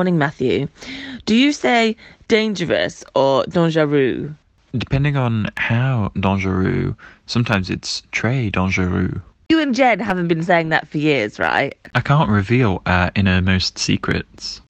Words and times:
Morning, 0.00 0.16
Matthew. 0.16 0.66
Do 1.26 1.34
you 1.34 1.52
say 1.52 1.94
dangerous 2.26 3.04
or 3.14 3.44
dangereux? 3.44 4.34
Depending 4.74 5.18
on 5.18 5.50
how 5.58 6.10
dangereux, 6.14 6.96
sometimes 7.26 7.68
it's 7.68 8.00
très 8.10 8.50
dangereux. 8.50 9.20
You 9.50 9.60
and 9.60 9.74
Jen 9.74 10.00
haven't 10.00 10.28
been 10.28 10.42
saying 10.42 10.70
that 10.70 10.88
for 10.88 10.96
years, 10.96 11.38
right? 11.38 11.76
I 11.94 12.00
can't 12.00 12.30
reveal 12.30 12.80
our 12.86 13.10
innermost 13.14 13.78
secrets. 13.78 14.62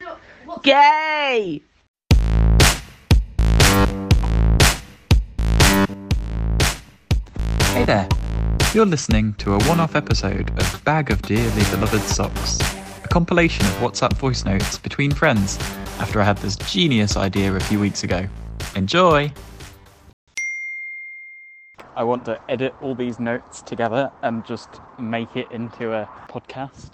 Gay! 0.64 1.62
Hey 7.68 7.84
there! 7.84 8.08
You're 8.74 8.86
listening 8.86 9.34
to 9.34 9.54
a 9.54 9.64
one 9.64 9.78
off 9.78 9.94
episode 9.94 10.50
of 10.58 10.84
Bag 10.84 11.12
of 11.12 11.22
Dearly 11.22 11.62
Beloved 11.70 12.02
Socks, 12.02 12.58
a 12.60 12.79
compilation 13.10 13.66
of 13.66 13.72
WhatsApp 13.74 14.12
voice 14.14 14.44
notes 14.44 14.78
between 14.78 15.10
friends 15.10 15.58
after 15.98 16.20
I 16.20 16.24
had 16.24 16.38
this 16.38 16.54
genius 16.56 17.16
idea 17.16 17.52
a 17.52 17.60
few 17.60 17.80
weeks 17.80 18.04
ago. 18.04 18.24
Enjoy! 18.76 19.32
I 21.96 22.04
want 22.04 22.24
to 22.26 22.40
edit 22.48 22.72
all 22.80 22.94
these 22.94 23.18
notes 23.18 23.62
together 23.62 24.12
and 24.22 24.46
just 24.46 24.68
make 25.00 25.34
it 25.34 25.50
into 25.50 25.92
a 25.92 26.08
podcast. 26.28 26.92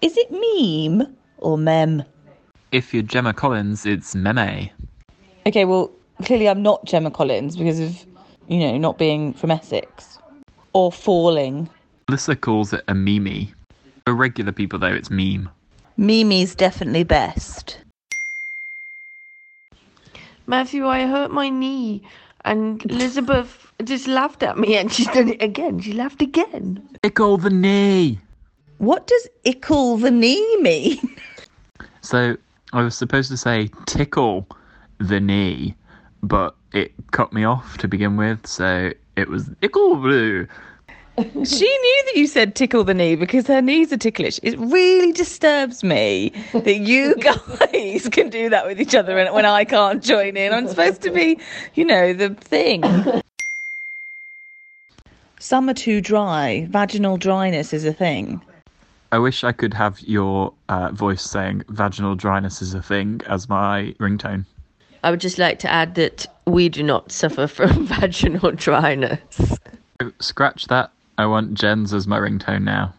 Is 0.00 0.16
it 0.16 0.30
meme 0.30 1.14
or 1.36 1.58
mem? 1.58 2.02
If 2.72 2.94
you're 2.94 3.02
Gemma 3.02 3.34
Collins, 3.34 3.84
it's 3.84 4.14
meme. 4.14 4.70
Okay, 5.46 5.66
well, 5.66 5.90
clearly 6.24 6.48
I'm 6.48 6.62
not 6.62 6.86
Gemma 6.86 7.10
Collins 7.10 7.54
because 7.54 7.78
of, 7.78 8.06
you 8.48 8.60
know, 8.60 8.78
not 8.78 8.96
being 8.96 9.34
from 9.34 9.50
Essex. 9.50 10.18
Or 10.72 10.90
falling. 10.90 11.68
Melissa 12.08 12.34
calls 12.34 12.72
it 12.72 12.82
a 12.88 12.94
meme. 12.94 13.54
For 14.04 14.14
regular 14.14 14.52
people, 14.52 14.78
though, 14.78 14.86
it's 14.88 15.10
meme. 15.10 15.48
Mimi's 15.96 16.54
definitely 16.54 17.04
best. 17.04 17.78
Matthew, 20.46 20.86
I 20.86 21.06
hurt 21.06 21.30
my 21.30 21.48
knee, 21.48 22.02
and 22.44 22.84
Elizabeth 22.90 23.72
just 23.84 24.08
laughed 24.08 24.42
at 24.42 24.58
me, 24.58 24.76
and 24.76 24.92
she's 24.92 25.06
done 25.08 25.28
it 25.28 25.42
again. 25.42 25.80
She 25.80 25.92
laughed 25.92 26.22
again. 26.22 26.88
Tickle 27.02 27.36
the 27.36 27.50
knee! 27.50 28.18
What 28.78 29.06
does 29.06 29.28
ickle 29.44 29.98
the 29.98 30.10
knee 30.10 30.56
mean? 30.60 30.98
So 32.02 32.36
I 32.72 32.82
was 32.82 32.96
supposed 32.96 33.30
to 33.30 33.36
say 33.36 33.68
tickle 33.84 34.46
the 34.98 35.20
knee, 35.20 35.74
but 36.22 36.56
it 36.72 36.92
cut 37.10 37.32
me 37.32 37.44
off 37.44 37.76
to 37.78 37.88
begin 37.88 38.16
with, 38.16 38.46
so 38.46 38.90
it 39.16 39.28
was 39.28 39.50
ickle 39.60 39.96
blue. 39.96 40.46
she 41.44 41.78
knew 41.78 42.02
that 42.06 42.12
you 42.16 42.26
said 42.26 42.54
tickle 42.54 42.84
the 42.84 42.94
knee 42.94 43.16
because 43.16 43.46
her 43.46 43.60
knees 43.60 43.92
are 43.92 43.96
ticklish. 43.96 44.40
It 44.42 44.58
really 44.58 45.12
disturbs 45.12 45.84
me 45.84 46.32
that 46.52 46.78
you 46.78 47.14
guys 47.20 48.08
can 48.08 48.30
do 48.30 48.48
that 48.50 48.66
with 48.66 48.80
each 48.80 48.94
other 48.94 49.18
and 49.18 49.34
when 49.34 49.44
I 49.44 49.64
can't 49.64 50.02
join 50.02 50.36
in. 50.36 50.52
I'm 50.52 50.68
supposed 50.68 51.02
to 51.02 51.10
be, 51.10 51.38
you 51.74 51.84
know, 51.84 52.12
the 52.12 52.30
thing. 52.30 52.82
Summer 55.38 55.74
too 55.74 56.00
dry. 56.00 56.66
Vaginal 56.70 57.16
dryness 57.16 57.72
is 57.72 57.84
a 57.84 57.92
thing. 57.92 58.40
I 59.12 59.18
wish 59.18 59.42
I 59.42 59.52
could 59.52 59.74
have 59.74 60.00
your 60.00 60.52
uh, 60.68 60.90
voice 60.92 61.22
saying 61.22 61.64
vaginal 61.68 62.14
dryness 62.14 62.62
is 62.62 62.74
a 62.74 62.82
thing 62.82 63.20
as 63.26 63.48
my 63.48 63.94
ringtone. 63.98 64.44
I 65.02 65.10
would 65.10 65.20
just 65.20 65.38
like 65.38 65.58
to 65.60 65.70
add 65.70 65.94
that 65.96 66.26
we 66.46 66.68
do 66.68 66.82
not 66.82 67.10
suffer 67.10 67.46
from 67.46 67.86
vaginal 67.88 68.52
dryness. 68.52 69.58
Scratch 70.20 70.66
that. 70.66 70.92
I 71.20 71.26
want 71.26 71.52
Jen's 71.52 71.92
as 71.92 72.06
my 72.06 72.18
ringtone 72.18 72.62
now. 72.62 72.94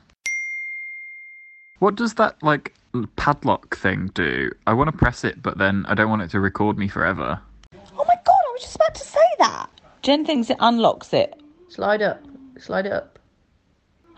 What 1.80 1.96
does 1.96 2.14
that, 2.14 2.36
like, 2.44 2.76
padlock 3.16 3.76
thing 3.76 4.12
do? 4.14 4.52
I 4.68 4.74
want 4.74 4.92
to 4.92 4.96
press 4.96 5.24
it, 5.24 5.42
but 5.42 5.58
then 5.58 5.88
I 5.88 5.96
don't 5.96 6.12
want 6.12 6.22
it 6.22 6.30
to 6.30 6.40
record 6.40 6.78
me 6.78 6.88
forever. 6.88 7.42
Oh 7.74 8.06
my 8.08 8.14
god, 8.24 8.36
I 8.48 8.52
was 8.54 8.62
just 8.62 8.76
about 8.76 8.94
to 8.94 9.04
say 9.04 9.28
that. 9.40 9.70
Jen 10.04 10.24
thinks 10.24 10.52
it 10.52 10.58
unlocks 10.60 11.16
it. 11.16 11.34
Slide 11.70 12.04
up. 12.04 12.22
Slide 12.60 12.86
it 12.86 12.92
up. 12.92 13.18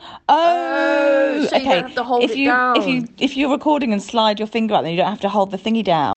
Oh, 0.01 0.25
oh 0.27 1.45
so 1.45 1.55
you 1.55 1.61
okay. 1.61 1.75
don't 1.75 1.83
have 1.83 1.95
to 1.95 2.03
hold 2.03 2.23
if 2.25 2.31
it 2.31 2.37
you 2.39 2.51
if 2.75 2.85
you 2.85 3.07
if 3.19 3.37
you're 3.37 3.51
recording 3.51 3.93
and 3.93 4.03
slide 4.03 4.37
your 4.37 4.49
finger 4.49 4.75
out, 4.75 4.81
then 4.81 4.91
you 4.91 4.97
don't 4.97 5.09
have 5.09 5.21
to 5.21 5.29
hold 5.29 5.51
the 5.51 5.57
thingy 5.57 5.81
down. 5.81 6.13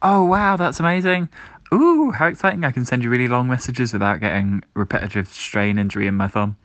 Oh, 0.00 0.24
wow, 0.24 0.56
that's 0.56 0.80
amazing. 0.80 1.28
Ooh, 1.74 2.12
how 2.12 2.28
exciting. 2.28 2.64
I 2.64 2.70
can 2.70 2.86
send 2.86 3.02
you 3.02 3.10
really 3.10 3.28
long 3.28 3.46
messages 3.46 3.92
without 3.92 4.20
getting 4.20 4.62
repetitive 4.72 5.28
strain 5.28 5.76
injury 5.76 6.06
in 6.06 6.14
my 6.14 6.28
thumb. 6.28 6.56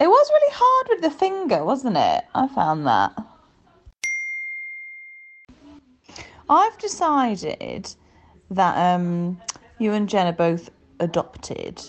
It 0.00 0.06
was 0.06 0.30
really 0.32 0.52
hard 0.54 0.86
with 0.90 1.00
the 1.02 1.10
finger, 1.10 1.64
wasn't 1.64 1.96
it? 1.96 2.24
I 2.34 2.46
found 2.48 2.86
that. 2.86 3.12
I've 6.48 6.78
decided 6.78 7.94
that 8.50 8.94
um, 8.94 9.40
you 9.78 9.92
and 9.92 10.08
Jen 10.08 10.28
are 10.28 10.32
both 10.32 10.70
adopted 11.00 11.82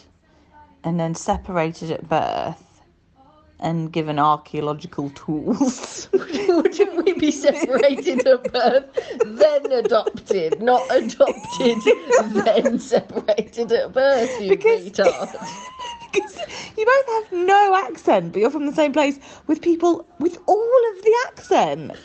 and 0.84 1.00
then 1.00 1.14
separated 1.16 1.92
at 1.92 2.10
birth 2.10 2.82
and 3.60 3.92
given 3.92 4.18
archaeological 4.20 5.10
tools. 5.12 6.10
Wouldn't 6.14 7.06
we 7.06 7.14
be 7.14 7.30
separated 7.32 8.26
at 8.26 8.52
birth, 8.52 9.20
then 9.24 9.72
adopted, 9.72 10.62
not 10.62 10.82
adopted, 10.90 11.78
then 12.44 12.80
separated 12.80 13.72
at 13.72 13.94
birth, 13.94 14.42
you 14.42 14.50
Because- 14.50 14.90
retard? 14.90 15.36
You 16.14 16.86
both 16.86 17.08
have 17.08 17.32
no 17.32 17.76
accent, 17.88 18.34
but 18.34 18.40
you're 18.40 18.50
from 18.50 18.66
the 18.66 18.74
same 18.74 18.94
place 18.94 19.20
with 19.48 19.62
people 19.62 20.08
with 20.20 20.38
all 20.48 20.82
of 20.92 21.04
the 21.04 21.16
accent. 21.28 21.92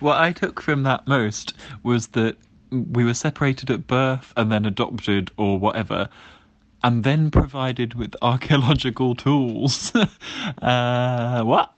What 0.00 0.20
I 0.20 0.32
took 0.32 0.60
from 0.60 0.82
that 0.84 1.06
most 1.06 1.52
was 1.82 2.08
that 2.08 2.36
we 2.70 3.04
were 3.04 3.14
separated 3.14 3.70
at 3.70 3.86
birth 3.86 4.32
and 4.36 4.50
then 4.50 4.64
adopted 4.64 5.30
or 5.36 5.58
whatever, 5.58 6.08
and 6.82 7.04
then 7.04 7.30
provided 7.30 7.94
with 7.94 8.16
archaeological 8.22 9.14
tools. 9.14 9.92
uh, 10.62 11.42
what? 11.42 11.72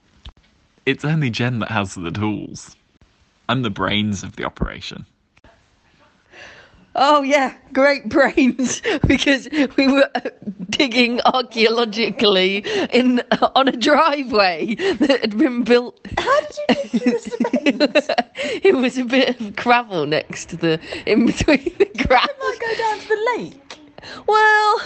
It's 0.85 1.05
only 1.05 1.29
Jen 1.29 1.59
that 1.59 1.71
has 1.71 1.93
the 1.93 2.09
tools. 2.09 2.75
I'm 3.47 3.61
the 3.61 3.69
brains 3.69 4.23
of 4.23 4.37
the 4.37 4.45
operation. 4.45 5.05
Oh 7.01 7.21
yeah, 7.21 7.53
great 7.71 8.09
brains 8.09 8.81
because 9.07 9.47
we 9.77 9.87
were 9.87 10.09
uh, 10.15 10.19
digging 10.69 11.21
archaeologically 11.21 12.57
in 12.91 13.21
uh, 13.31 13.49
on 13.55 13.69
a 13.69 13.71
driveway 13.71 14.75
that 14.75 15.21
had 15.21 15.37
been 15.37 15.63
built. 15.63 15.97
How 16.17 16.41
did 16.41 16.57
you 16.57 16.99
the 16.99 17.19
space? 17.19 18.61
it 18.63 18.75
was 18.75 18.97
a 18.97 19.05
bit 19.05 19.39
of 19.39 19.55
gravel 19.55 20.05
next 20.05 20.49
to 20.49 20.57
the 20.57 20.81
in 21.05 21.25
between 21.25 21.73
the 21.77 21.89
grass. 22.05 22.27
I 22.29 22.57
go 22.59 22.77
down 22.77 22.99
to 22.99 23.07
the 23.07 23.37
lake. 23.37 23.79
Well, 24.27 24.81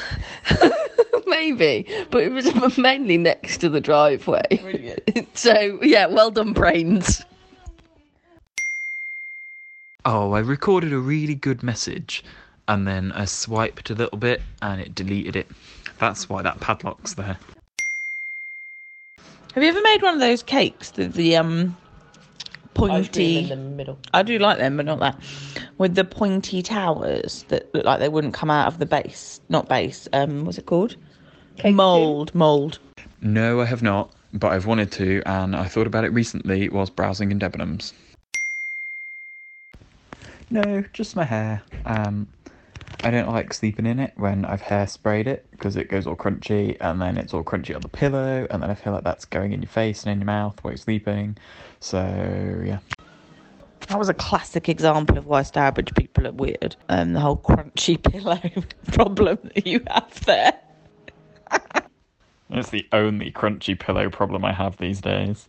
maybe, 1.27 1.87
but 2.11 2.21
it 2.21 2.31
was 2.31 2.77
mainly 2.77 3.17
next 3.17 3.57
to 3.59 3.69
the 3.69 3.81
driveway. 3.81 4.45
Brilliant. 4.61 5.35
So 5.35 5.79
yeah, 5.81 6.05
well 6.05 6.29
done, 6.29 6.53
brains. 6.53 7.23
Oh, 10.05 10.33
I 10.33 10.39
recorded 10.39 10.91
a 10.91 10.99
really 10.99 11.35
good 11.35 11.63
message 11.63 12.25
and 12.67 12.85
then 12.85 13.11
I 13.13 13.25
swiped 13.25 13.89
a 13.89 13.95
little 13.95 14.17
bit 14.17 14.41
and 14.61 14.81
it 14.81 14.93
deleted 14.93 15.35
it. 15.35 15.47
That's 15.97 16.27
why 16.27 16.41
that 16.41 16.59
padlock's 16.59 17.13
there. 17.13 17.37
Have 19.53 19.63
you 19.63 19.69
ever 19.69 19.81
made 19.81 20.01
one 20.01 20.15
of 20.15 20.19
those 20.19 20.43
cakes? 20.43 20.91
The, 20.91 21.07
the 21.07 21.37
um 21.37 21.77
pointy. 22.73 23.55
middle. 23.55 23.97
I 24.13 24.23
do 24.23 24.39
like 24.39 24.57
them, 24.57 24.77
but 24.77 24.85
not 24.85 24.99
that. 24.99 25.17
With 25.77 25.95
the 25.95 26.03
pointy 26.03 26.61
towers 26.61 27.45
that 27.49 27.73
look 27.73 27.85
like 27.85 27.99
they 27.99 28.09
wouldn't 28.09 28.33
come 28.33 28.49
out 28.49 28.67
of 28.67 28.79
the 28.79 28.85
base. 28.85 29.39
Not 29.49 29.69
base. 29.69 30.07
Um, 30.11 30.45
what's 30.45 30.57
it 30.57 30.65
called? 30.65 30.95
mold. 31.63 32.33
Mold. 32.33 32.79
No, 33.21 33.61
I 33.61 33.65
have 33.65 33.83
not, 33.83 34.11
but 34.33 34.51
I've 34.51 34.65
wanted 34.65 34.91
to, 34.93 35.21
and 35.25 35.55
I 35.55 35.65
thought 35.65 35.87
about 35.87 36.03
it 36.03 36.09
recently 36.09 36.67
whilst 36.67 36.95
browsing 36.95 37.31
in 37.31 37.39
Debenhams. 37.39 37.93
No, 40.53 40.83
just 40.93 41.15
my 41.15 41.23
hair. 41.23 41.63
Um, 41.83 42.27
I 43.03 43.09
don't 43.09 43.27
like 43.27 43.51
sleeping 43.55 43.87
in 43.87 43.99
it 43.99 44.13
when 44.17 44.45
I've 44.45 44.61
hairsprayed 44.61 45.25
it 45.25 45.47
because 45.49 45.75
it 45.75 45.89
goes 45.89 46.05
all 46.05 46.15
crunchy, 46.15 46.77
and 46.79 47.01
then 47.01 47.17
it's 47.17 47.33
all 47.33 47.43
crunchy 47.43 47.73
on 47.73 47.81
the 47.81 47.89
pillow, 47.89 48.45
and 48.51 48.61
then 48.61 48.69
I 48.69 48.75
feel 48.75 48.93
like 48.93 49.03
that's 49.03 49.25
going 49.25 49.51
in 49.51 49.63
your 49.63 49.69
face 49.69 50.03
and 50.03 50.11
in 50.11 50.19
your 50.19 50.27
mouth 50.27 50.63
while 50.63 50.73
you're 50.73 50.77
sleeping. 50.77 51.37
So 51.79 52.61
yeah. 52.63 52.77
That 53.87 53.97
was 53.97 54.09
a 54.09 54.13
classic 54.13 54.69
example 54.69 55.17
of 55.17 55.25
why 55.25 55.41
Stourbridge 55.41 55.95
people 55.95 56.27
are 56.27 56.31
weird. 56.31 56.75
Um, 56.87 57.13
the 57.13 57.19
whole 57.19 57.37
crunchy 57.37 57.99
pillow 58.11 58.39
problem 58.93 59.39
that 59.55 59.65
you 59.65 59.81
have 59.87 60.23
there. 60.25 60.53
It's 62.49 62.69
the 62.69 62.87
only 62.91 63.31
crunchy 63.31 63.79
pillow 63.79 64.11
problem 64.11 64.45
I 64.45 64.53
have 64.53 64.77
these 64.77 65.01
days. 65.01 65.47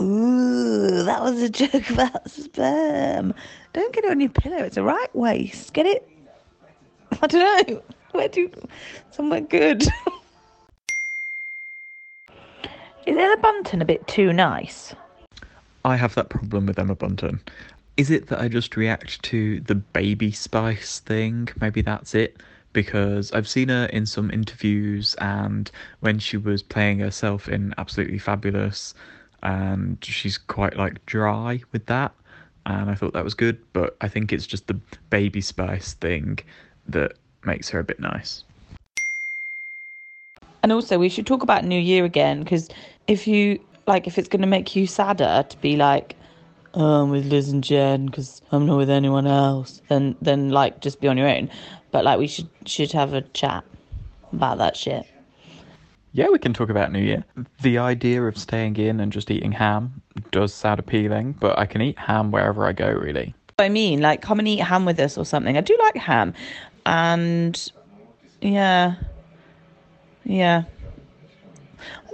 Ooh, 0.00 1.02
that 1.02 1.22
was 1.22 1.42
a 1.42 1.50
joke 1.50 1.90
about 1.90 2.30
sperm. 2.30 3.34
Don't 3.72 3.92
get 3.92 4.04
it 4.04 4.10
on 4.10 4.20
your 4.20 4.30
pillow. 4.30 4.58
It's 4.58 4.76
a 4.76 4.82
right 4.82 5.14
waist. 5.14 5.72
Get 5.74 5.86
it. 5.86 6.08
I 7.22 7.26
don't 7.26 7.68
know. 7.68 7.82
Where 8.12 8.28
do 8.28 8.50
somewhere 9.10 9.40
good? 9.42 9.82
Is 13.06 13.16
Ella 13.16 13.36
Bunton 13.38 13.80
a 13.80 13.84
bit 13.84 14.06
too 14.06 14.32
nice? 14.32 14.94
I 15.84 15.96
have 15.96 16.14
that 16.14 16.28
problem 16.28 16.66
with 16.66 16.78
Emma 16.78 16.94
Bunton. 16.94 17.40
Is 17.96 18.10
it 18.10 18.28
that 18.28 18.40
I 18.40 18.48
just 18.48 18.76
react 18.76 19.22
to 19.24 19.60
the 19.60 19.74
baby 19.74 20.32
spice 20.32 21.00
thing? 21.00 21.48
Maybe 21.60 21.82
that's 21.82 22.14
it. 22.14 22.36
Because 22.72 23.32
I've 23.32 23.48
seen 23.48 23.68
her 23.68 23.86
in 23.86 24.06
some 24.06 24.30
interviews 24.30 25.14
and 25.18 25.70
when 26.00 26.18
she 26.18 26.36
was 26.36 26.62
playing 26.62 27.00
herself 27.00 27.48
in 27.48 27.74
Absolutely 27.78 28.18
Fabulous, 28.18 28.94
and 29.42 29.98
she's 30.02 30.38
quite 30.38 30.76
like 30.76 31.04
dry 31.06 31.60
with 31.72 31.86
that. 31.86 32.12
And 32.66 32.90
I 32.90 32.94
thought 32.94 33.14
that 33.14 33.24
was 33.24 33.34
good, 33.34 33.58
but 33.72 33.96
I 34.00 34.08
think 34.08 34.32
it's 34.32 34.46
just 34.46 34.66
the 34.66 34.74
baby 35.08 35.40
spice 35.40 35.94
thing 35.94 36.38
that 36.88 37.12
makes 37.44 37.68
her 37.70 37.78
a 37.78 37.84
bit 37.84 38.00
nice. 38.00 38.44
And 40.62 40.72
also, 40.72 40.98
we 40.98 41.08
should 41.08 41.26
talk 41.26 41.42
about 41.42 41.64
New 41.64 41.80
Year 41.80 42.04
again 42.04 42.42
because 42.42 42.68
if 43.06 43.26
you 43.26 43.58
like, 43.86 44.06
if 44.06 44.18
it's 44.18 44.28
going 44.28 44.42
to 44.42 44.46
make 44.46 44.76
you 44.76 44.86
sadder 44.86 45.44
to 45.48 45.58
be 45.58 45.76
like, 45.76 46.16
oh, 46.74 47.02
I'm 47.02 47.10
with 47.10 47.26
Liz 47.26 47.48
and 47.48 47.64
Jen 47.64 48.06
because 48.06 48.42
I'm 48.52 48.66
not 48.66 48.76
with 48.76 48.90
anyone 48.90 49.26
else, 49.26 49.80
then 49.88 50.16
then 50.20 50.50
like 50.50 50.80
just 50.80 51.00
be 51.00 51.08
on 51.08 51.16
your 51.16 51.28
own. 51.28 51.50
But 51.92 52.04
like, 52.04 52.18
we 52.18 52.26
should 52.26 52.48
should 52.66 52.92
have 52.92 53.14
a 53.14 53.22
chat 53.22 53.64
about 54.32 54.58
that 54.58 54.76
shit. 54.76 55.06
Yeah, 56.12 56.28
we 56.28 56.38
can 56.38 56.52
talk 56.52 56.70
about 56.70 56.90
New 56.90 57.00
Year. 57.00 57.24
The 57.62 57.78
idea 57.78 58.22
of 58.22 58.36
staying 58.36 58.76
in 58.76 58.98
and 59.00 59.12
just 59.12 59.30
eating 59.30 59.52
ham 59.52 60.02
does 60.32 60.52
sound 60.52 60.80
appealing, 60.80 61.32
but 61.38 61.58
I 61.58 61.66
can 61.66 61.82
eat 61.82 61.98
ham 61.98 62.32
wherever 62.32 62.66
I 62.66 62.72
go, 62.72 62.90
really. 62.90 63.34
I 63.58 63.68
mean, 63.68 64.00
like, 64.00 64.20
come 64.20 64.38
and 64.38 64.48
eat 64.48 64.58
ham 64.58 64.84
with 64.84 64.98
us 64.98 65.16
or 65.16 65.24
something. 65.24 65.56
I 65.56 65.60
do 65.60 65.76
like 65.78 65.96
ham, 65.96 66.34
and 66.86 67.72
yeah, 68.40 68.94
yeah. 70.24 70.64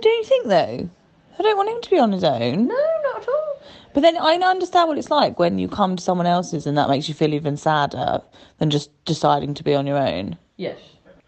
Don't 0.02 0.18
you 0.18 0.24
think 0.24 0.46
though? 0.48 0.90
I 1.38 1.42
don't 1.42 1.56
want 1.56 1.68
him 1.70 1.80
to 1.82 1.90
be 1.90 1.98
on 1.98 2.12
his 2.12 2.24
own. 2.24 2.66
No, 2.66 2.74
not 3.02 3.22
at 3.22 3.28
all. 3.28 3.60
But 3.94 4.00
then 4.00 4.16
I 4.16 4.34
understand 4.34 4.88
what 4.88 4.98
it's 4.98 5.10
like 5.10 5.38
when 5.38 5.58
you 5.58 5.68
come 5.68 5.96
to 5.96 6.02
someone 6.02 6.26
else's 6.26 6.66
and 6.66 6.76
that 6.76 6.88
makes 6.88 7.08
you 7.08 7.14
feel 7.14 7.32
even 7.32 7.56
sadder 7.56 8.20
than 8.58 8.70
just 8.70 8.90
deciding 9.04 9.54
to 9.54 9.64
be 9.64 9.74
on 9.74 9.86
your 9.86 9.96
own. 9.96 10.36
Yes, 10.56 10.78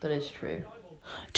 that 0.01 0.11
is 0.11 0.29
true. 0.29 0.63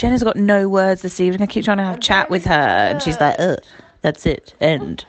Jenna's 0.01 0.23
got 0.23 0.35
no 0.35 0.67
words 0.67 1.03
this 1.03 1.19
evening. 1.19 1.43
I 1.43 1.45
keep 1.45 1.63
trying 1.63 1.77
to 1.77 1.83
have 1.83 1.97
a 1.97 1.99
chat 1.99 2.31
with 2.31 2.43
her, 2.45 2.53
and 2.55 2.99
she's 3.03 3.19
like, 3.19 3.35
"Ugh, 3.37 3.59
that's 4.01 4.25
it, 4.25 4.55
end." 4.59 5.05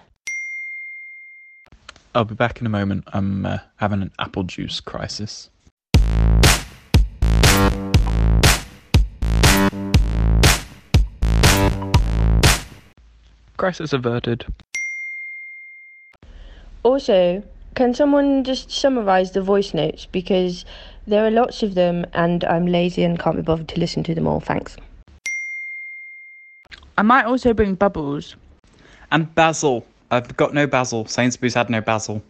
I'll 2.14 2.26
be 2.26 2.34
back 2.34 2.60
in 2.60 2.66
a 2.66 2.68
moment. 2.68 3.04
I'm 3.14 3.46
uh, 3.46 3.56
having 3.76 4.02
an 4.02 4.10
apple 4.18 4.42
juice 4.42 4.80
crisis. 4.80 5.48
Crisis 13.56 13.94
averted. 13.94 14.44
Also, 16.82 17.42
can 17.74 17.94
someone 17.94 18.44
just 18.44 18.70
summarize 18.70 19.32
the 19.32 19.40
voice 19.40 19.72
notes 19.72 20.04
because 20.04 20.66
there 21.06 21.26
are 21.26 21.30
lots 21.30 21.62
of 21.62 21.74
them 21.74 22.06
and 22.14 22.44
I'm 22.44 22.66
lazy 22.66 23.02
and 23.02 23.18
can't 23.18 23.36
be 23.36 23.42
bothered 23.42 23.68
to 23.68 23.80
listen 23.80 24.02
to 24.04 24.14
them 24.14 24.26
all. 24.26 24.40
Thanks. 24.40 24.76
I 26.96 27.02
might 27.02 27.24
also 27.24 27.52
bring 27.54 27.74
bubbles. 27.74 28.36
And 29.10 29.34
basil. 29.34 29.86
I've 30.10 30.36
got 30.36 30.52
no 30.54 30.66
basil. 30.66 31.06
Sainsbury's 31.06 31.54
had 31.54 31.70
no 31.70 31.80
basil. 31.80 32.22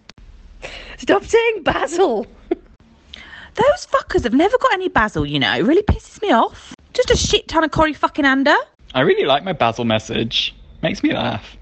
Stop 0.98 1.24
saying 1.24 1.64
Basil. 1.64 2.26
Those 3.54 3.86
fuckers 3.86 4.22
have 4.22 4.32
never 4.32 4.56
got 4.58 4.72
any 4.72 4.88
basil, 4.88 5.26
you 5.26 5.38
know. 5.38 5.52
It 5.52 5.62
really 5.62 5.82
pisses 5.82 6.22
me 6.22 6.30
off. 6.30 6.74
Just 6.94 7.10
a 7.10 7.16
shit 7.16 7.48
ton 7.48 7.64
of 7.64 7.70
Corey 7.72 7.92
fucking 7.92 8.24
Ander. 8.24 8.54
I 8.94 9.00
really 9.00 9.24
like 9.24 9.42
my 9.42 9.52
basil 9.52 9.84
message. 9.84 10.54
Makes 10.82 11.02
me 11.02 11.12
laugh. 11.12 11.56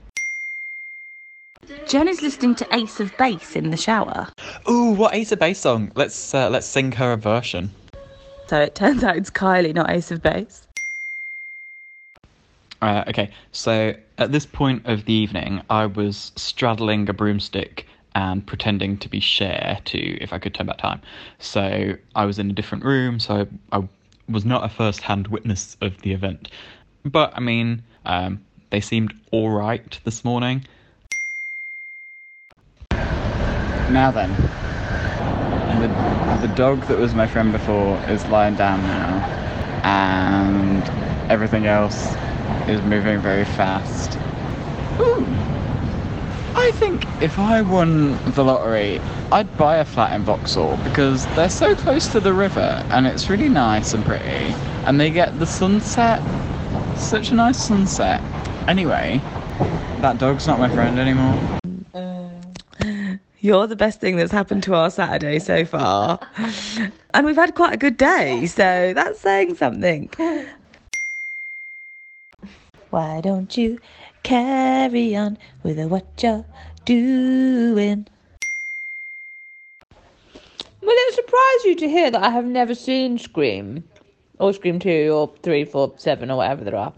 Jen 1.86 2.08
is 2.08 2.22
listening 2.22 2.54
to 2.56 2.74
Ace 2.74 3.00
of 3.00 3.16
Base 3.16 3.56
in 3.56 3.70
the 3.70 3.76
shower. 3.76 4.28
Ooh, 4.68 4.92
what 4.92 5.14
Ace 5.14 5.32
of 5.32 5.38
Base 5.38 5.58
song? 5.58 5.90
Let's 5.94 6.34
uh, 6.34 6.48
let's 6.48 6.66
sing 6.66 6.92
her 6.92 7.12
a 7.12 7.16
version. 7.16 7.70
So 8.46 8.60
it 8.60 8.74
turns 8.74 9.04
out 9.04 9.16
it's 9.16 9.30
Kylie, 9.30 9.74
not 9.74 9.90
Ace 9.90 10.10
of 10.10 10.22
Base. 10.22 10.66
Uh, 12.82 13.04
okay, 13.08 13.30
so 13.52 13.94
at 14.18 14.32
this 14.32 14.46
point 14.46 14.86
of 14.86 15.04
the 15.04 15.12
evening, 15.12 15.62
I 15.68 15.86
was 15.86 16.32
straddling 16.36 17.08
a 17.08 17.12
broomstick 17.12 17.86
and 18.14 18.44
pretending 18.46 18.96
to 18.98 19.08
be 19.08 19.20
Cher 19.20 19.78
to 19.84 19.98
if 20.22 20.32
I 20.32 20.38
could 20.38 20.54
turn 20.54 20.66
back 20.66 20.78
time. 20.78 21.00
So 21.38 21.94
I 22.14 22.24
was 22.24 22.38
in 22.38 22.50
a 22.50 22.52
different 22.52 22.84
room, 22.84 23.20
so 23.20 23.46
I, 23.72 23.78
I 23.78 23.88
was 24.28 24.44
not 24.44 24.64
a 24.64 24.68
first-hand 24.68 25.28
witness 25.28 25.76
of 25.80 26.00
the 26.02 26.12
event. 26.12 26.50
But 27.04 27.32
I 27.36 27.40
mean, 27.40 27.82
um, 28.06 28.44
they 28.70 28.80
seemed 28.80 29.12
all 29.30 29.50
right 29.50 29.98
this 30.04 30.24
morning. 30.24 30.64
Now 33.90 34.12
then, 34.12 34.30
the 35.80 36.46
the 36.46 36.54
dog 36.54 36.80
that 36.82 36.96
was 36.96 37.12
my 37.12 37.26
friend 37.26 37.50
before 37.50 37.98
is 38.08 38.24
lying 38.26 38.54
down 38.54 38.80
now, 38.82 39.18
and 39.84 40.82
everything 41.28 41.66
else 41.66 42.14
is 42.68 42.80
moving 42.82 43.18
very 43.20 43.44
fast. 43.44 44.16
Ooh. 45.00 45.26
I 46.54 46.70
think 46.72 47.04
if 47.20 47.38
I 47.38 47.62
won 47.62 48.16
the 48.34 48.44
lottery, 48.44 49.00
I'd 49.32 49.56
buy 49.56 49.78
a 49.78 49.84
flat 49.84 50.14
in 50.14 50.22
Vauxhall 50.22 50.76
because 50.84 51.26
they're 51.34 51.50
so 51.50 51.74
close 51.74 52.06
to 52.08 52.20
the 52.20 52.32
river 52.32 52.84
and 52.90 53.06
it's 53.06 53.28
really 53.28 53.48
nice 53.48 53.92
and 53.92 54.04
pretty, 54.04 54.54
and 54.86 55.00
they 55.00 55.10
get 55.10 55.38
the 55.38 55.46
sunset. 55.46 56.22
Such 56.96 57.30
a 57.30 57.34
nice 57.34 57.58
sunset. 57.58 58.20
Anyway, 58.68 59.20
that 60.00 60.18
dog's 60.18 60.46
not 60.46 60.58
my 60.58 60.68
friend 60.68 60.98
anymore. 60.98 61.40
Uh, 61.92 63.16
You're 63.42 63.66
the 63.66 63.76
best 63.76 64.02
thing 64.02 64.16
that's 64.16 64.32
happened 64.32 64.62
to 64.64 64.74
our 64.74 64.90
Saturday 64.90 65.38
so 65.38 65.64
far. 65.64 66.20
and 67.14 67.24
we've 67.24 67.36
had 67.36 67.54
quite 67.54 67.72
a 67.72 67.78
good 67.78 67.96
day, 67.96 68.44
so 68.44 68.92
that's 68.94 69.18
saying 69.18 69.54
something. 69.54 70.10
Why 72.90 73.22
don't 73.22 73.56
you 73.56 73.78
carry 74.22 75.16
on 75.16 75.38
with 75.62 75.78
what 75.88 76.22
you're 76.22 76.44
doing? 76.84 78.06
Will 80.82 80.90
it 80.90 81.14
surprise 81.14 81.64
you 81.64 81.76
to 81.76 81.88
hear 81.88 82.10
that 82.10 82.22
I 82.22 82.28
have 82.28 82.44
never 82.44 82.74
seen 82.74 83.16
Scream? 83.16 83.84
Or 84.38 84.52
Scream 84.52 84.78
2 84.78 85.12
or 85.14 85.32
3, 85.42 85.64
4, 85.64 85.94
7 85.96 86.30
or 86.30 86.36
whatever 86.36 86.64
there 86.64 86.76
are. 86.76 86.92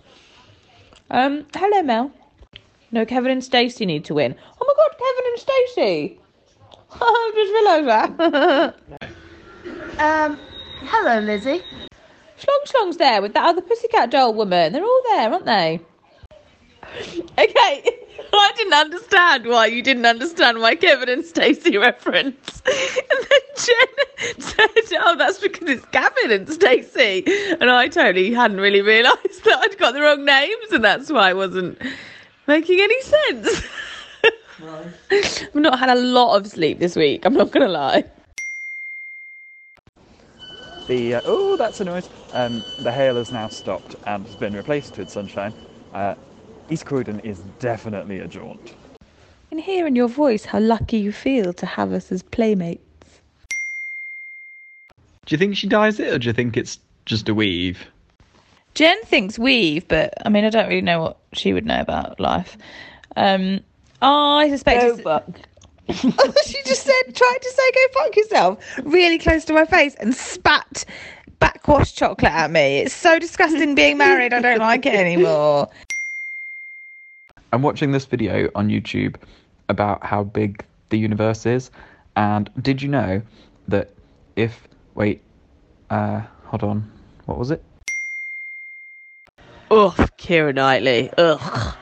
Um, 1.09 1.47
hello 1.55 1.83
Mel. 1.83 2.11
No, 2.91 3.07
Kevin 3.07 3.31
and 3.31 3.45
Stacey 3.45 3.87
need 3.87 4.05
to 4.07 4.15
win. 4.15 4.35
Oh 4.61 4.67
my 4.67 4.75
god, 4.77 4.99
Kevin 4.99 5.33
and 5.33 5.41
Stacey! 5.41 6.22
Just 6.99 7.53
realised 7.53 7.89
that. 7.89 8.75
Um, 9.99 10.39
hello, 10.83 11.21
Lizzie. 11.21 11.63
Schlong 12.39 12.65
Schlong's 12.67 12.97
there 12.97 13.23
with 13.23 13.35
that 13.35 13.45
other 13.45 13.63
pussycat 13.63 14.11
doll 14.11 14.35
woman. 14.35 14.73
They're 14.73 14.85
all 14.85 15.03
there, 15.11 15.33
aren't 15.33 15.45
they? 15.45 15.81
Okay, 17.39 17.99
I 18.33 18.53
didn't 18.57 18.75
understand 18.75 19.47
why 19.47 19.67
you 19.67 19.83
didn't 19.83 20.07
understand 20.07 20.59
my 20.61 20.75
Kevin 20.75 21.09
and 21.09 21.25
Stacey 21.25 21.77
reference. 21.79 22.63
And 22.67 23.27
then 23.31 23.41
Jen 23.57 24.39
said, 24.39 24.99
Oh, 25.01 25.17
that's 25.17 25.39
because 25.39 25.69
it's 25.69 25.87
Gavin 25.87 26.31
and 26.31 26.49
Stacey. 26.49 27.25
And 27.61 27.71
I 27.71 27.89
totally 27.89 28.33
hadn't 28.33 28.59
really 28.59 28.83
realised 28.83 29.45
that 29.45 29.59
I'd 29.61 29.79
got 29.79 29.95
the 29.95 30.03
wrong 30.03 30.25
names, 30.25 30.73
and 30.73 30.85
that's 30.85 31.11
why 31.11 31.31
I 31.31 31.35
wasn't 31.35 31.81
making 32.47 32.81
any 32.81 33.01
sense. 33.03 33.65
I've 34.63 35.55
not 35.55 35.79
had 35.79 35.91
a 35.91 35.95
lot 35.95 36.37
of 36.37 36.47
sleep 36.47 36.79
this 36.79 36.95
week, 36.95 37.25
I'm 37.25 37.35
not 37.35 37.51
going 37.51 37.67
to 37.67 37.73
lie. 37.73 38.05
The 40.89 41.15
uh, 41.15 41.21
oh, 41.25 41.57
that's 41.57 41.81
a 41.81 41.85
noise. 41.85 42.09
Um, 42.33 42.63
the 42.81 42.91
hail 42.91 43.17
has 43.17 43.31
now 43.31 43.49
stopped 43.49 43.95
and 44.07 44.27
has 44.27 44.35
been 44.35 44.55
replaced 44.55 44.99
with 44.99 45.11
sunshine. 45.11 45.55
Uh, 45.93 46.15
East 46.71 46.87
Croydon 46.87 47.21
is 47.21 47.41
definitely 47.61 48.19
a 48.19 48.27
jaunt. 48.27 48.75
can 49.51 49.59
hear 49.59 49.87
in 49.87 49.95
your 49.95 50.09
voice 50.09 50.45
how 50.45 50.59
lucky 50.59 50.99
you 50.99 51.13
feel 51.13 51.53
to 51.53 51.67
have 51.67 51.93
us 51.93 52.11
as 52.11 52.23
playmates. 52.23 53.21
Do 55.27 55.35
you 55.35 55.39
think 55.39 55.57
she 55.57 55.69
dyes 55.69 56.01
it, 56.01 56.13
or 56.13 56.19
do 56.19 56.27
you 56.27 56.33
think 56.33 56.57
it's 56.57 56.79
just 57.07 57.29
a 57.29 57.35
weave? 57.35 57.87
Jen 58.75 59.01
thinks 59.05 59.39
weave, 59.39 59.87
but 59.87 60.15
I 60.27 60.31
mean, 60.31 60.45
I 60.45 60.51
don't 60.51 60.69
really 60.69 60.81
know 60.81 61.01
what 61.01 61.19
she 61.33 61.53
would 61.53 61.67
know 61.67 61.81
about 61.81 62.19
life. 62.19 62.57
Um, 63.17 63.61
I 64.03 64.51
suspect. 64.51 64.83
it's- 64.83 64.99
Roebuck. 64.99 65.41
she 65.89 66.63
just 66.65 66.85
said, 66.85 67.15
tried 67.15 67.39
to 67.43 67.51
say, 67.51 67.71
go 67.73 67.81
fuck 68.01 68.17
yourself, 68.17 68.79
really 68.85 69.19
close 69.19 69.45
to 69.47 69.53
my 69.53 69.65
face 69.65 69.95
and 69.97 70.15
spat 70.15 70.85
backwash 71.41 71.93
chocolate 71.93 72.33
at 72.33 72.51
me. 72.51 72.79
It's 72.79 72.95
so 72.95 73.19
disgusting 73.19 73.75
being 73.75 73.99
married. 73.99 74.33
I 74.33 74.41
don't 74.41 74.61
like 74.61 74.87
it 74.87 74.95
anymore. 74.95 75.69
I'm 77.53 77.63
watching 77.63 77.91
this 77.91 78.07
video 78.07 78.49
on 78.55 78.69
YouTube 78.69 79.17
about 79.69 80.05
how 80.05 80.23
big 80.23 80.65
the 80.91 80.99
universe 80.99 81.45
is, 81.47 81.71
and 82.17 82.49
did 82.63 82.81
you 82.81 82.89
know 82.89 83.21
that 83.69 83.91
if 84.37 84.69
wait, 84.95 85.21
uh, 85.91 86.23
hold 86.45 86.63
on, 86.63 86.91
what 87.27 87.39
was 87.39 87.51
it? 87.51 87.63
Ugh, 89.71 89.95
Keira 90.17 90.55
Knightley. 90.55 91.11
Ugh. 91.19 91.75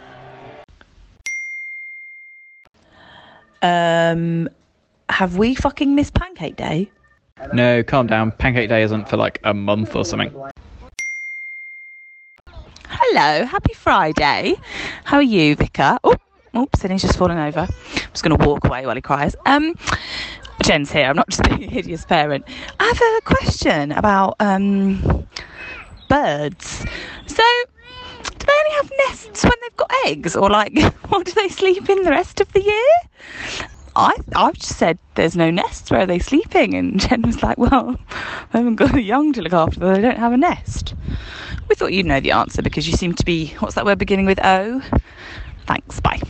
Um, 3.63 4.49
have 5.09 5.37
we 5.37 5.55
fucking 5.55 5.95
missed 5.95 6.15
Pancake 6.15 6.57
Day? 6.57 6.91
No, 7.53 7.83
calm 7.83 8.07
down. 8.07 8.33
Pancake 8.33 8.69
Day 8.69 8.83
isn't 8.83 9.09
for 9.09 9.17
like 9.17 9.41
a 9.45 9.55
month 9.55 9.97
or 9.97 10.05
something. 10.05 10.33
Hello, 12.87 13.45
happy 13.45 13.73
Friday. 13.75 14.55
How 15.05 15.17
are 15.17 15.23
you, 15.23 15.57
Vicar? 15.57 15.99
Oh, 16.05 16.17
oops, 16.57 16.83
and 16.83 16.93
he's 16.93 17.03
just 17.03 17.19
fallen 17.19 17.39
over. 17.39 17.61
I'm 17.61 18.11
just 18.13 18.23
going 18.23 18.37
to 18.37 18.47
walk 18.47 18.65
away 18.67 18.85
while 18.85 18.95
he 18.95 19.01
cries. 19.01 19.35
Um, 19.47 19.75
Jen's 20.63 20.93
here. 20.93 21.07
I'm 21.07 21.17
not 21.17 21.29
just 21.29 21.43
being 21.49 21.65
a 21.65 21.67
hideous 21.67 22.05
parent. 22.05 22.45
I 22.79 22.85
have 22.85 23.01
a 23.01 23.21
question 23.23 23.93
about 23.93 24.37
um, 24.41 25.27
birds. 26.09 26.85
So, 27.27 27.43
do 28.23 28.47
they 28.47 28.53
only 28.53 28.77
have 28.77 28.90
nests 29.09 29.45
when 29.45 29.53
they've 29.63 29.77
got 29.77 29.93
eggs, 30.07 30.37
or 30.37 30.51
like, 30.51 30.79
what 31.09 31.27
do 31.27 31.33
they 31.33 31.49
sleep 31.49 31.89
in 31.89 32.03
the 32.03 32.11
rest 32.11 32.41
of 32.41 32.53
the 32.53 32.63
year? 32.63 33.55
I 33.97 34.15
I've 34.35 34.55
just 34.55 34.77
said 34.77 34.99
there's 35.15 35.37
no 35.37 35.51
nests. 35.51 35.91
Where 35.91 36.01
are 36.01 36.07
they 36.07 36.19
sleeping? 36.19 36.75
And 36.75 37.01
Jen 37.09 37.23
was 37.23 37.43
like, 37.43 37.59
well, 37.59 37.97
I 38.53 38.59
haven't 38.59 38.77
got 38.77 38.95
a 38.95 39.03
young 39.03 39.33
to 39.35 39.43
look 39.43 39.53
after. 39.53 39.81
They 39.81 40.01
don't 40.01 40.19
have 40.19 40.33
a 40.33 40.37
nest. 40.37 40.95
We 41.69 41.75
thought 41.75 41.93
you'd 41.93 42.07
know 42.07 42.21
the 42.21 42.33
answer 42.33 42.63
because 42.63 42.89
you 42.89 42.97
seem 42.97 43.15
to 43.15 43.25
be 43.25 43.49
what's 43.59 43.75
that 43.75 43.85
word 43.85 43.99
beginning 43.99 44.27
with 44.27 44.41
O? 44.45 44.81
Thanks. 45.67 46.01
Bye. 46.01 46.21